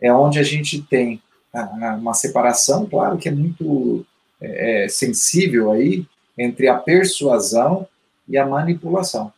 é 0.00 0.12
onde 0.12 0.38
a 0.38 0.42
gente 0.42 0.82
tem 0.82 1.20
uma 1.54 2.14
separação, 2.14 2.86
claro 2.86 3.16
que 3.16 3.28
é 3.28 3.32
muito 3.32 4.04
é, 4.40 4.84
é, 4.84 4.88
sensível 4.88 5.70
aí, 5.70 6.04
entre 6.36 6.68
a 6.68 6.74
persuasão 6.74 7.86
e 8.28 8.36
a 8.36 8.46
manipulação. 8.46 9.32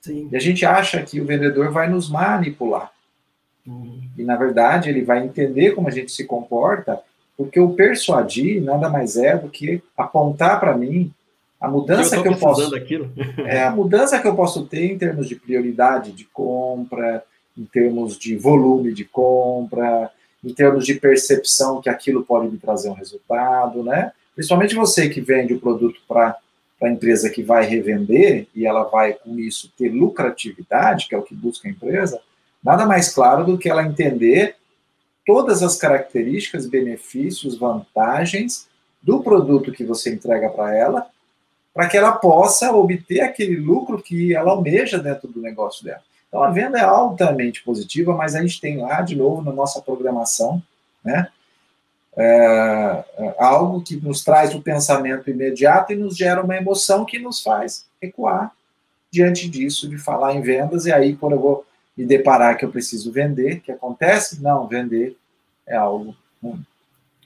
Sim. 0.00 0.28
E 0.32 0.36
a 0.36 0.40
gente 0.40 0.66
acha 0.66 1.00
que 1.02 1.20
o 1.20 1.24
vendedor 1.24 1.70
vai 1.70 1.88
nos 1.88 2.10
manipular. 2.10 2.90
Uhum. 3.66 4.02
E, 4.18 4.24
na 4.24 4.36
verdade, 4.36 4.90
ele 4.90 5.02
vai 5.04 5.24
entender 5.24 5.72
como 5.72 5.86
a 5.86 5.92
gente 5.92 6.10
se 6.10 6.24
comporta, 6.24 7.00
porque 7.36 7.60
o 7.60 7.74
persuadir 7.74 8.60
nada 8.60 8.88
mais 8.88 9.16
é 9.16 9.36
do 9.36 9.48
que 9.48 9.80
apontar 9.96 10.58
para 10.58 10.76
mim 10.76 11.12
a 11.60 11.68
mudança 11.68 12.16
eu 12.16 12.22
que 12.22 12.28
eu 12.28 12.36
posso 12.36 12.74
é 13.46 13.62
a 13.62 13.70
mudança 13.70 14.18
que 14.18 14.26
eu 14.26 14.34
posso 14.34 14.66
ter 14.66 14.90
em 14.90 14.98
termos 14.98 15.28
de 15.28 15.36
prioridade 15.36 16.10
de 16.10 16.24
compra, 16.24 17.22
em 17.56 17.64
termos 17.64 18.18
de 18.18 18.36
volume 18.36 18.92
de 18.92 19.04
compra, 19.04 20.10
em 20.44 20.52
termos 20.52 20.84
de 20.84 20.94
percepção 20.94 21.80
que 21.80 21.88
aquilo 21.88 22.24
pode 22.24 22.50
me 22.50 22.58
trazer 22.58 22.88
um 22.88 22.94
resultado, 22.94 23.82
né? 23.82 24.12
Principalmente 24.34 24.74
você 24.74 25.08
que 25.08 25.20
vende 25.20 25.54
o 25.54 25.60
produto 25.60 26.00
para 26.08 26.36
a 26.82 26.88
empresa 26.88 27.30
que 27.30 27.42
vai 27.42 27.64
revender 27.64 28.48
e 28.54 28.66
ela 28.66 28.84
vai 28.84 29.12
com 29.12 29.38
isso 29.38 29.72
ter 29.78 29.88
lucratividade, 29.88 31.06
que 31.08 31.14
é 31.14 31.18
o 31.18 31.22
que 31.22 31.34
busca 31.34 31.68
a 31.68 31.70
empresa, 31.70 32.20
nada 32.62 32.86
mais 32.86 33.14
claro 33.14 33.44
do 33.44 33.58
que 33.58 33.68
ela 33.68 33.84
entender 33.84 34.56
todas 35.24 35.62
as 35.62 35.76
características, 35.76 36.66
benefícios, 36.66 37.56
vantagens 37.56 38.68
do 39.00 39.22
produto 39.22 39.72
que 39.72 39.84
você 39.84 40.12
entrega 40.12 40.48
para 40.48 40.76
ela, 40.76 41.06
para 41.72 41.88
que 41.88 41.96
ela 41.96 42.12
possa 42.12 42.72
obter 42.72 43.20
aquele 43.20 43.56
lucro 43.56 44.02
que 44.02 44.34
ela 44.34 44.50
almeja 44.50 44.98
dentro 44.98 45.28
do 45.28 45.40
negócio 45.40 45.84
dela. 45.84 46.02
Então 46.32 46.42
a 46.42 46.50
venda 46.50 46.78
é 46.78 46.82
altamente 46.82 47.62
positiva, 47.62 48.16
mas 48.16 48.34
a 48.34 48.40
gente 48.40 48.58
tem 48.58 48.78
lá, 48.78 49.02
de 49.02 49.14
novo, 49.14 49.42
na 49.42 49.52
nossa 49.52 49.82
programação, 49.82 50.62
né? 51.04 51.28
É, 52.16 53.04
é 53.18 53.34
algo 53.38 53.82
que 53.82 53.96
nos 53.96 54.24
traz 54.24 54.54
o 54.54 54.62
pensamento 54.62 55.28
imediato 55.28 55.92
e 55.92 55.96
nos 55.96 56.16
gera 56.16 56.42
uma 56.42 56.56
emoção 56.56 57.04
que 57.04 57.18
nos 57.18 57.42
faz 57.42 57.86
recuar 58.00 58.50
diante 59.10 59.46
disso, 59.46 59.86
de 59.86 59.98
falar 59.98 60.34
em 60.34 60.40
vendas, 60.40 60.86
e 60.86 60.92
aí 60.92 61.14
quando 61.14 61.32
eu 61.32 61.40
vou 61.40 61.66
me 61.94 62.06
deparar 62.06 62.56
que 62.56 62.64
eu 62.64 62.70
preciso 62.70 63.12
vender, 63.12 63.60
que 63.60 63.70
acontece? 63.70 64.42
Não, 64.42 64.66
vender 64.66 65.14
é 65.66 65.76
algo 65.76 66.16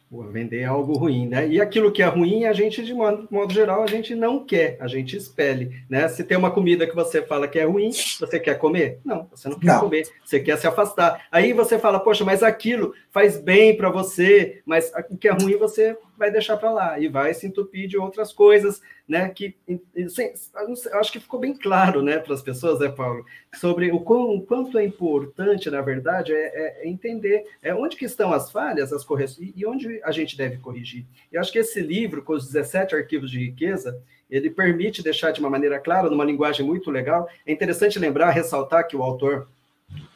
Vender 0.09 0.65
algo 0.65 0.97
ruim, 0.97 1.27
né? 1.27 1.49
E 1.49 1.61
aquilo 1.61 1.91
que 1.91 2.01
é 2.01 2.07
ruim, 2.07 2.45
a 2.45 2.53
gente, 2.53 2.85
de 2.85 2.95
modo, 2.95 3.27
modo, 3.29 3.53
geral, 3.53 3.83
a 3.83 3.87
gente 3.89 4.15
não 4.15 4.45
quer, 4.45 4.77
a 4.81 4.87
gente 4.87 5.17
expele, 5.17 5.83
né? 5.91 6.07
Se 6.07 6.23
tem 6.23 6.39
uma 6.39 6.51
comida 6.51 6.87
que 6.87 6.95
você 6.95 7.21
fala 7.23 7.49
que 7.49 7.59
é 7.59 7.65
ruim, 7.65 7.91
você 7.91 8.39
quer 8.39 8.55
comer? 8.57 9.01
Não, 9.05 9.29
você 9.31 9.49
não 9.49 9.59
quer 9.59 9.67
não. 9.67 9.81
comer, 9.81 10.09
você 10.25 10.39
quer 10.39 10.57
se 10.59 10.67
afastar. 10.67 11.27
Aí 11.31 11.53
você 11.53 11.77
fala, 11.77 11.99
poxa, 11.99 12.25
mas 12.25 12.43
aquilo 12.45 12.95
faz 13.11 13.39
bem 13.39 13.77
para 13.77 13.91
você, 13.91 14.63
mas 14.65 14.93
o 15.11 15.17
que 15.17 15.27
é 15.27 15.33
ruim 15.33 15.57
você 15.57 15.97
vai 16.19 16.31
deixar 16.31 16.57
para 16.57 16.71
lá 16.71 16.99
e 16.99 17.09
vai 17.09 17.33
se 17.35 17.47
entupir 17.47 17.89
de 17.89 17.97
outras 17.97 18.33
coisas, 18.33 18.81
né? 19.09 19.29
Que 19.29 19.55
eu 19.95 20.99
acho 20.99 21.13
que 21.13 21.21
ficou 21.21 21.39
bem 21.39 21.55
claro, 21.55 22.03
né, 22.03 22.19
para 22.19 22.35
as 22.35 22.43
pessoas, 22.43 22.81
né, 22.81 22.89
Paulo, 22.89 23.25
sobre 23.55 23.91
o, 23.91 24.01
quão, 24.01 24.35
o 24.35 24.41
quanto 24.41 24.79
é 24.79 24.85
importante, 24.85 25.71
na 25.71 25.81
verdade, 25.81 26.33
é, 26.33 26.37
é, 26.37 26.83
é, 26.83 26.89
entender 26.89 27.45
é, 27.63 27.75
onde 27.75 27.97
que 27.97 28.05
estão 28.05 28.33
as 28.33 28.51
falhas, 28.51 28.93
as 28.93 29.05
correções 29.05 29.53
e 29.55 29.67
onde 29.67 30.01
a 30.03 30.11
gente 30.11 30.37
deve 30.37 30.59
corrigir. 30.59 31.05
Eu 31.33 31.41
acho 31.41 31.53
que 31.53 31.59
esse 31.59 31.81
livro, 31.81 32.23
com 32.23 32.33
os 32.33 32.47
17 32.47 32.95
arquivos 32.95 33.31
de 33.31 33.39
riqueza, 33.39 34.01
ele 34.29 34.51
permite 34.51 35.03
deixar 35.03 35.31
de 35.31 35.41
uma 35.41 35.51
maneira 35.51 35.79
clara, 35.79 36.11
numa 36.11 36.25
linguagem 36.25 36.67
muito 36.67 36.91
legal. 36.91 37.29
É 37.47 37.53
interessante 37.53 37.99
lembrar, 37.99 38.31
ressaltar 38.31 38.87
que 38.89 38.97
o 38.97 39.03
autor 39.03 39.49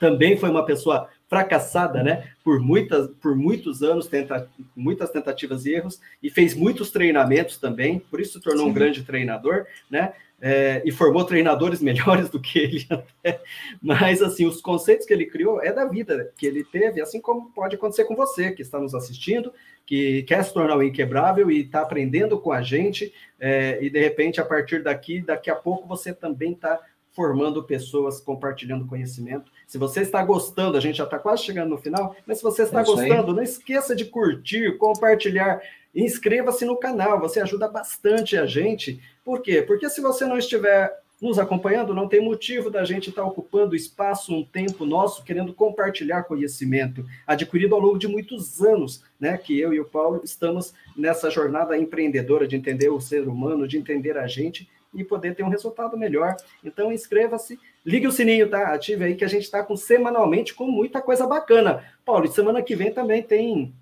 também 0.00 0.36
foi 0.36 0.50
uma 0.50 0.64
pessoa 0.64 1.08
fracassada, 1.30 2.02
né? 2.02 2.28
Por 2.42 2.58
muitas, 2.58 3.06
por 3.22 3.36
muitos 3.36 3.84
anos, 3.84 4.08
tenta, 4.08 4.50
muitas 4.74 5.10
tentativas 5.10 5.64
e 5.64 5.72
erros, 5.72 6.00
e 6.20 6.28
fez 6.28 6.56
muitos 6.56 6.90
treinamentos 6.90 7.56
também, 7.56 8.00
por 8.00 8.20
isso 8.20 8.32
se 8.32 8.40
tornou 8.40 8.64
Sim. 8.64 8.70
um 8.70 8.74
grande 8.74 9.04
treinador, 9.04 9.64
né? 9.88 10.12
É, 10.42 10.82
e 10.84 10.90
formou 10.90 11.22
treinadores 11.22 11.80
melhores 11.82 12.28
do 12.28 12.40
que 12.40 12.58
ele 12.58 12.86
até. 12.90 13.40
Mas, 13.80 14.20
assim, 14.20 14.44
os 14.44 14.60
conceitos 14.60 15.06
que 15.06 15.12
ele 15.12 15.26
criou 15.26 15.62
é 15.62 15.72
da 15.72 15.84
vida 15.84 16.32
que 16.36 16.46
ele 16.46 16.64
teve, 16.64 17.00
assim 17.00 17.20
como 17.20 17.52
pode 17.52 17.76
acontecer 17.76 18.04
com 18.04 18.16
você 18.16 18.50
que 18.50 18.62
está 18.62 18.80
nos 18.80 18.94
assistindo, 18.94 19.52
que 19.86 20.24
quer 20.24 20.42
se 20.42 20.52
tornar 20.52 20.76
o 20.76 20.82
inquebrável 20.82 21.48
e 21.48 21.60
está 21.60 21.82
aprendendo 21.82 22.40
com 22.40 22.50
a 22.50 22.60
gente, 22.60 23.14
é, 23.38 23.78
e 23.80 23.88
de 23.88 24.00
repente, 24.00 24.40
a 24.40 24.44
partir 24.44 24.82
daqui, 24.82 25.20
daqui 25.20 25.48
a 25.48 25.54
pouco 25.54 25.86
você 25.86 26.12
também 26.12 26.52
está 26.52 26.80
formando 27.12 27.62
pessoas, 27.62 28.20
compartilhando 28.20 28.86
conhecimento. 28.86 29.52
Se 29.70 29.78
você 29.78 30.00
está 30.00 30.20
gostando, 30.24 30.76
a 30.76 30.80
gente 30.80 30.96
já 30.96 31.04
está 31.04 31.16
quase 31.16 31.44
chegando 31.44 31.70
no 31.70 31.78
final, 31.78 32.16
mas 32.26 32.38
se 32.38 32.42
você 32.42 32.64
está 32.64 32.80
é 32.80 32.84
gostando, 32.84 33.32
não 33.32 33.40
esqueça 33.40 33.94
de 33.94 34.04
curtir, 34.04 34.76
compartilhar, 34.78 35.62
inscreva-se 35.94 36.64
no 36.64 36.76
canal, 36.76 37.20
você 37.20 37.38
ajuda 37.38 37.68
bastante 37.68 38.36
a 38.36 38.46
gente. 38.46 39.00
Por 39.24 39.40
quê? 39.40 39.62
Porque 39.62 39.88
se 39.88 40.00
você 40.00 40.26
não 40.26 40.36
estiver 40.36 40.92
nos 41.22 41.38
acompanhando, 41.38 41.94
não 41.94 42.08
tem 42.08 42.20
motivo 42.20 42.68
da 42.68 42.84
gente 42.84 43.10
estar 43.10 43.22
ocupando 43.24 43.76
espaço, 43.76 44.34
um 44.34 44.44
tempo 44.44 44.84
nosso, 44.84 45.22
querendo 45.22 45.54
compartilhar 45.54 46.24
conhecimento 46.24 47.06
adquirido 47.24 47.76
ao 47.76 47.80
longo 47.80 47.96
de 47.96 48.08
muitos 48.08 48.60
anos, 48.60 49.04
né? 49.20 49.38
Que 49.38 49.60
eu 49.60 49.72
e 49.72 49.78
o 49.78 49.84
Paulo 49.84 50.20
estamos 50.24 50.74
nessa 50.96 51.30
jornada 51.30 51.78
empreendedora 51.78 52.48
de 52.48 52.56
entender 52.56 52.88
o 52.88 53.00
ser 53.00 53.28
humano, 53.28 53.68
de 53.68 53.78
entender 53.78 54.18
a 54.18 54.26
gente 54.26 54.68
e 54.92 55.04
poder 55.04 55.36
ter 55.36 55.44
um 55.44 55.48
resultado 55.48 55.96
melhor. 55.96 56.34
Então, 56.64 56.92
inscreva-se, 56.92 57.58
ligue 57.84 58.06
o 58.06 58.12
sininho, 58.12 58.48
tá? 58.48 58.74
Ative 58.74 59.04
aí 59.04 59.14
que 59.14 59.24
a 59.24 59.28
gente 59.28 59.44
está 59.44 59.62
com 59.62 59.76
semanalmente 59.76 60.54
com 60.54 60.66
muita 60.66 61.00
coisa 61.00 61.26
bacana. 61.26 61.84
Paulo, 62.04 62.30
semana 62.30 62.62
que 62.62 62.76
vem 62.76 62.92
também 62.92 63.22
tem 63.22 63.74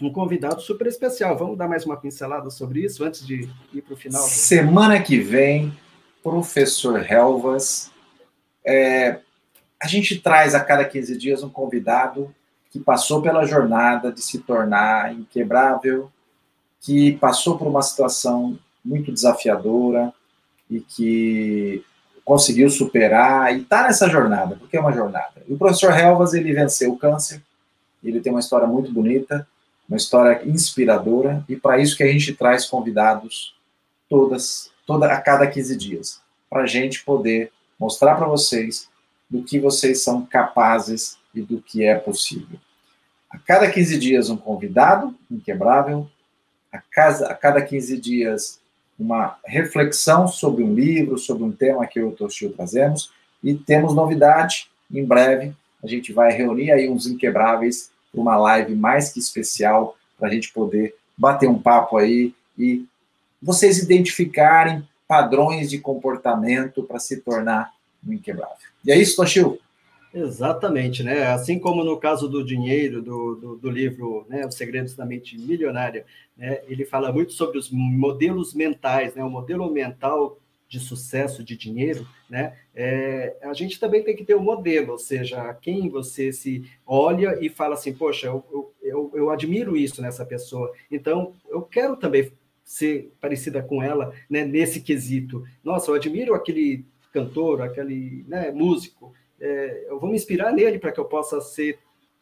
um 0.00 0.12
convidado 0.12 0.60
super 0.60 0.86
especial. 0.86 1.36
Vamos 1.36 1.56
dar 1.56 1.68
mais 1.68 1.84
uma 1.84 1.96
pincelada 1.96 2.50
sobre 2.50 2.84
isso 2.84 3.04
antes 3.04 3.26
de 3.26 3.48
ir 3.72 3.82
para 3.82 3.94
o 3.94 3.96
final? 3.96 4.22
Semana 4.22 5.02
que 5.02 5.18
vem, 5.18 5.72
professor 6.22 7.10
Helvas. 7.10 7.90
É, 8.64 9.20
a 9.80 9.86
gente 9.86 10.18
traz 10.18 10.54
a 10.54 10.60
cada 10.60 10.84
15 10.84 11.16
dias 11.16 11.42
um 11.42 11.48
convidado 11.48 12.34
que 12.70 12.78
passou 12.78 13.22
pela 13.22 13.46
jornada 13.46 14.12
de 14.12 14.20
se 14.20 14.40
tornar 14.40 15.14
inquebrável, 15.14 16.10
que 16.80 17.12
passou 17.12 17.56
por 17.56 17.66
uma 17.66 17.80
situação 17.80 18.58
muito 18.84 19.10
desafiadora, 19.10 20.12
e 20.70 20.80
que 20.80 21.84
conseguiu 22.26 22.68
superar 22.68 23.54
e 23.56 23.62
está 23.62 23.84
nessa 23.84 24.10
jornada, 24.10 24.56
porque 24.56 24.76
é 24.76 24.80
uma 24.80 24.92
jornada. 24.92 25.44
E 25.48 25.54
o 25.54 25.56
professor 25.56 25.96
Helvas, 25.96 26.34
ele 26.34 26.52
venceu 26.52 26.92
o 26.92 26.98
câncer, 26.98 27.40
ele 28.02 28.20
tem 28.20 28.32
uma 28.32 28.40
história 28.40 28.66
muito 28.66 28.92
bonita, 28.92 29.46
uma 29.88 29.96
história 29.96 30.42
inspiradora, 30.44 31.44
e 31.48 31.54
para 31.54 31.78
isso 31.78 31.96
que 31.96 32.02
a 32.02 32.10
gente 32.10 32.34
traz 32.34 32.66
convidados 32.66 33.54
todas, 34.10 34.72
toda 34.84 35.06
a 35.06 35.20
cada 35.20 35.46
15 35.46 35.76
dias, 35.76 36.20
para 36.50 36.62
a 36.62 36.66
gente 36.66 37.04
poder 37.04 37.52
mostrar 37.78 38.16
para 38.16 38.26
vocês 38.26 38.88
do 39.30 39.44
que 39.44 39.60
vocês 39.60 40.02
são 40.02 40.26
capazes 40.26 41.16
e 41.32 41.40
do 41.40 41.62
que 41.62 41.84
é 41.84 41.94
possível. 41.94 42.58
A 43.30 43.38
cada 43.38 43.70
15 43.70 43.98
dias 44.00 44.30
um 44.30 44.36
convidado 44.36 45.14
inquebrável, 45.30 46.10
a, 46.72 46.78
casa, 46.78 47.28
a 47.28 47.34
cada 47.34 47.62
15 47.62 48.00
dias 48.00 48.58
uma 48.98 49.38
reflexão 49.44 50.26
sobre 50.26 50.62
um 50.62 50.74
livro, 50.74 51.18
sobre 51.18 51.44
um 51.44 51.52
tema 51.52 51.86
que 51.86 51.98
eu 51.98 52.08
e 52.08 52.12
o 52.12 52.16
Toshio 52.16 52.52
trazemos, 52.52 53.10
e 53.42 53.54
temos 53.54 53.94
novidade, 53.94 54.68
em 54.90 55.04
breve 55.04 55.54
a 55.82 55.86
gente 55.86 56.12
vai 56.12 56.32
reunir 56.32 56.72
aí 56.72 56.88
uns 56.88 57.06
inquebráveis 57.06 57.90
para 58.10 58.20
uma 58.20 58.36
live 58.36 58.74
mais 58.74 59.12
que 59.12 59.20
especial, 59.20 59.96
para 60.18 60.28
a 60.28 60.30
gente 60.32 60.52
poder 60.52 60.94
bater 61.16 61.48
um 61.48 61.58
papo 61.58 61.96
aí 61.96 62.34
e 62.58 62.84
vocês 63.40 63.78
identificarem 63.78 64.86
padrões 65.06 65.70
de 65.70 65.78
comportamento 65.78 66.82
para 66.82 66.98
se 66.98 67.18
tornar 67.18 67.72
um 68.06 68.12
inquebrável. 68.12 68.56
E 68.84 68.90
é 68.90 68.98
isso, 68.98 69.16
Toshio? 69.16 69.58
Exatamente, 70.16 71.02
né? 71.02 71.26
Assim 71.26 71.58
como 71.58 71.84
no 71.84 71.98
caso 71.98 72.26
do 72.26 72.42
dinheiro, 72.42 73.02
do, 73.02 73.34
do, 73.34 73.56
do, 73.56 73.70
livro 73.70 74.24
né, 74.30 74.46
Os 74.46 74.54
Segredos 74.54 74.94
da 74.94 75.04
Mente 75.04 75.36
Milionária, 75.36 76.06
né, 76.34 76.62
ele 76.66 76.86
fala 76.86 77.12
muito 77.12 77.34
sobre 77.34 77.58
os 77.58 77.70
modelos 77.70 78.54
mentais, 78.54 79.14
né? 79.14 79.22
O 79.22 79.28
modelo 79.28 79.70
mental 79.70 80.38
de 80.70 80.80
sucesso 80.80 81.44
de 81.44 81.54
dinheiro, 81.54 82.08
né? 82.30 82.56
É, 82.74 83.36
a 83.42 83.52
gente 83.52 83.78
também 83.78 84.02
tem 84.02 84.16
que 84.16 84.24
ter 84.24 84.34
um 84.34 84.42
modelo, 84.42 84.92
ou 84.92 84.98
seja, 84.98 85.52
quem 85.60 85.90
você 85.90 86.32
se 86.32 86.64
olha 86.86 87.38
e 87.38 87.50
fala 87.50 87.74
assim, 87.74 87.92
poxa, 87.92 88.26
eu, 88.26 88.72
eu, 88.82 89.12
eu 89.14 89.28
admiro 89.28 89.76
isso 89.76 90.00
nessa 90.00 90.24
pessoa, 90.24 90.72
então 90.90 91.34
eu 91.50 91.60
quero 91.60 91.94
também 91.94 92.32
ser 92.64 93.12
parecida 93.20 93.62
com 93.62 93.82
ela 93.82 94.14
né, 94.30 94.46
nesse 94.46 94.80
quesito. 94.80 95.44
Nossa, 95.62 95.90
eu 95.90 95.94
admiro 95.94 96.34
aquele 96.34 96.86
cantor, 97.12 97.60
aquele 97.60 98.24
né, 98.26 98.50
músico, 98.50 99.14
é, 99.40 99.86
eu 99.88 99.98
vou 99.98 100.10
me 100.10 100.16
inspirar 100.16 100.52
nele 100.52 100.78
para 100.78 100.92
que 100.92 101.00
eu 101.00 101.04
possa 101.04 101.40
ser 101.40 101.78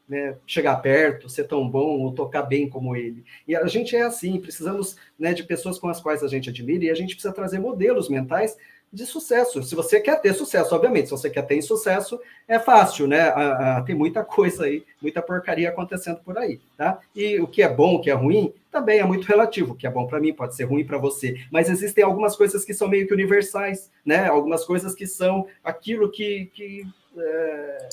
né, 0.09 0.37
chegar 0.47 0.77
perto, 0.77 1.29
ser 1.29 1.45
tão 1.45 1.69
bom 1.69 2.01
ou 2.01 2.13
tocar 2.13 2.43
bem 2.43 2.69
como 2.69 2.95
ele. 2.95 3.25
E 3.49 3.57
a 3.57 3.67
gente 3.67 3.97
é 3.97 4.03
assim, 4.03 4.39
precisamos 4.39 4.97
né, 5.19 5.33
de 5.33 5.43
pessoas 5.43 5.79
com 5.79 5.89
as 5.89 6.01
quais 6.01 6.23
a 6.23 6.29
gente 6.29 6.51
admira 6.51 6.85
e 6.85 6.91
a 6.91 6.95
gente 6.95 7.15
precisa 7.15 7.33
trazer 7.33 7.59
modelos 7.59 8.09
mentais 8.09 8.57
de 8.95 9.05
sucesso. 9.05 9.63
Se 9.63 9.75
você 9.75 10.01
quer 10.01 10.21
ter 10.21 10.33
sucesso, 10.35 10.73
obviamente, 10.73 11.07
se 11.07 11.11
você 11.11 11.29
quer 11.29 11.43
ter 11.43 11.61
sucesso, 11.63 12.21
é 12.47 12.61
fácil, 12.61 13.09
né? 13.09 13.23
A, 13.23 13.79
a, 13.79 13.83
tem 13.83 13.95
muita 13.95 14.23
coisa 14.25 14.65
aí, 14.65 14.85
muita 15.03 15.21
porcaria 15.21 15.69
acontecendo 15.69 16.21
por 16.25 16.39
aí, 16.39 16.61
tá? 16.77 17.01
E 17.15 17.41
o 17.41 17.49
que 17.49 17.63
é 17.63 17.69
bom, 17.69 17.97
o 17.97 18.01
que 18.01 18.09
é 18.09 18.15
ruim, 18.15 18.55
também 18.71 19.01
é 19.01 19.05
muito 19.05 19.27
relativo. 19.27 19.73
O 19.73 19.77
que 19.77 19.87
é 19.87 19.91
bom 19.91 20.07
para 20.07 20.21
mim 20.21 20.33
pode 20.33 20.55
ser 20.55 20.65
ruim 20.65 20.85
para 20.85 20.97
você. 20.97 21.35
Mas 21.51 21.69
existem 21.69 22.05
algumas 22.05 22.37
coisas 22.37 22.65
que 22.65 22.73
são 22.73 22.89
meio 22.89 23.07
que 23.07 23.13
universais, 23.13 23.91
né? 24.07 24.29
Algumas 24.29 24.65
coisas 24.65 24.95
que 24.95 25.07
são 25.07 25.47
aquilo 25.65 26.11
que, 26.11 26.47
que 26.55 26.87
é, 27.19 27.89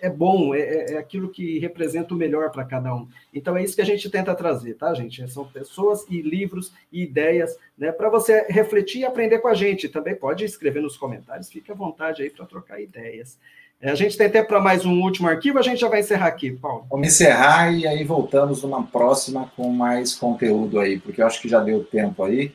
é 0.00 0.10
bom, 0.10 0.54
é, 0.54 0.60
é, 0.60 0.92
é 0.94 0.98
aquilo 0.98 1.30
que 1.30 1.58
representa 1.58 2.14
o 2.14 2.16
melhor 2.16 2.50
para 2.50 2.64
cada 2.64 2.94
um. 2.94 3.08
Então 3.32 3.56
é 3.56 3.62
isso 3.62 3.74
que 3.74 3.82
a 3.82 3.86
gente 3.86 4.08
tenta 4.10 4.34
trazer, 4.34 4.74
tá, 4.74 4.92
gente? 4.94 5.30
São 5.30 5.46
pessoas 5.46 6.04
e 6.08 6.20
livros 6.20 6.72
e 6.92 7.02
ideias, 7.02 7.56
né, 7.76 7.92
para 7.92 8.08
você 8.08 8.46
refletir 8.48 9.00
e 9.00 9.04
aprender 9.04 9.38
com 9.38 9.48
a 9.48 9.54
gente. 9.54 9.88
Também 9.88 10.14
pode 10.14 10.44
escrever 10.44 10.82
nos 10.82 10.96
comentários, 10.96 11.50
fique 11.50 11.70
à 11.70 11.74
vontade 11.74 12.22
aí 12.22 12.30
para 12.30 12.46
trocar 12.46 12.80
ideias. 12.80 13.38
É, 13.80 13.90
a 13.90 13.94
gente 13.94 14.16
tem 14.16 14.26
até 14.26 14.42
para 14.42 14.60
mais 14.60 14.86
um 14.86 15.02
último 15.02 15.28
arquivo, 15.28 15.58
a 15.58 15.62
gente 15.62 15.80
já 15.80 15.88
vai 15.88 16.00
encerrar 16.00 16.28
aqui, 16.28 16.50
Paulo. 16.50 16.86
Vamos 16.90 17.08
encerrar 17.08 17.70
e 17.72 17.86
aí 17.86 18.04
voltamos 18.04 18.62
numa 18.62 18.82
próxima 18.86 19.52
com 19.54 19.70
mais 19.70 20.14
conteúdo 20.14 20.80
aí, 20.80 20.98
porque 20.98 21.20
eu 21.20 21.26
acho 21.26 21.40
que 21.40 21.48
já 21.48 21.60
deu 21.60 21.84
tempo 21.84 22.24
aí. 22.24 22.54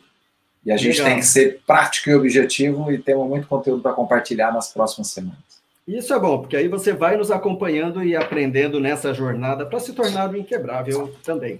E 0.63 0.71
a 0.71 0.77
gente 0.77 0.97
Legal. 0.97 1.07
tem 1.07 1.19
que 1.19 1.25
ser 1.25 1.59
prático 1.65 2.09
e 2.09 2.15
objetivo 2.15 2.91
e 2.91 2.97
temos 2.97 3.27
muito 3.27 3.47
conteúdo 3.47 3.81
para 3.81 3.93
compartilhar 3.93 4.51
nas 4.51 4.71
próximas 4.71 5.07
semanas. 5.09 5.50
Isso 5.87 6.13
é 6.13 6.19
bom, 6.19 6.39
porque 6.39 6.55
aí 6.55 6.67
você 6.67 6.93
vai 6.93 7.17
nos 7.17 7.31
acompanhando 7.31 8.03
e 8.03 8.15
aprendendo 8.15 8.79
nessa 8.79 9.13
jornada 9.13 9.65
para 9.65 9.79
se 9.79 9.93
tornar 9.93 10.29
o 10.29 10.37
inquebrável 10.37 11.13
também. 11.23 11.59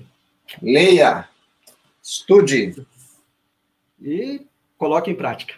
Leia, 0.61 1.28
estude 2.01 2.86
e 4.01 4.45
coloque 4.78 5.09
em 5.09 5.15
prática. 5.15 5.55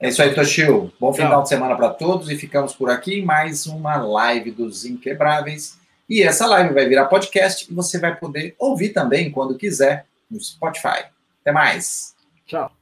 É 0.00 0.08
isso 0.08 0.22
aí, 0.22 0.32
Toshio. 0.32 0.92
Bom 1.00 1.10
Tchau. 1.12 1.26
final 1.26 1.42
de 1.42 1.48
semana 1.48 1.74
para 1.74 1.90
todos 1.90 2.30
e 2.30 2.36
ficamos 2.36 2.72
por 2.72 2.88
aqui. 2.88 3.20
Mais 3.20 3.66
uma 3.66 3.96
live 3.96 4.52
dos 4.52 4.84
Inquebráveis. 4.84 5.76
E 6.08 6.22
essa 6.22 6.46
live 6.46 6.72
vai 6.72 6.88
virar 6.88 7.06
podcast 7.06 7.70
e 7.70 7.74
você 7.74 7.98
vai 7.98 8.14
poder 8.14 8.54
ouvir 8.58 8.90
também 8.90 9.30
quando 9.30 9.58
quiser 9.58 10.06
no 10.30 10.40
Spotify. 10.40 11.04
Até 11.42 11.52
mais. 11.52 12.14
Tchau. 12.46 12.77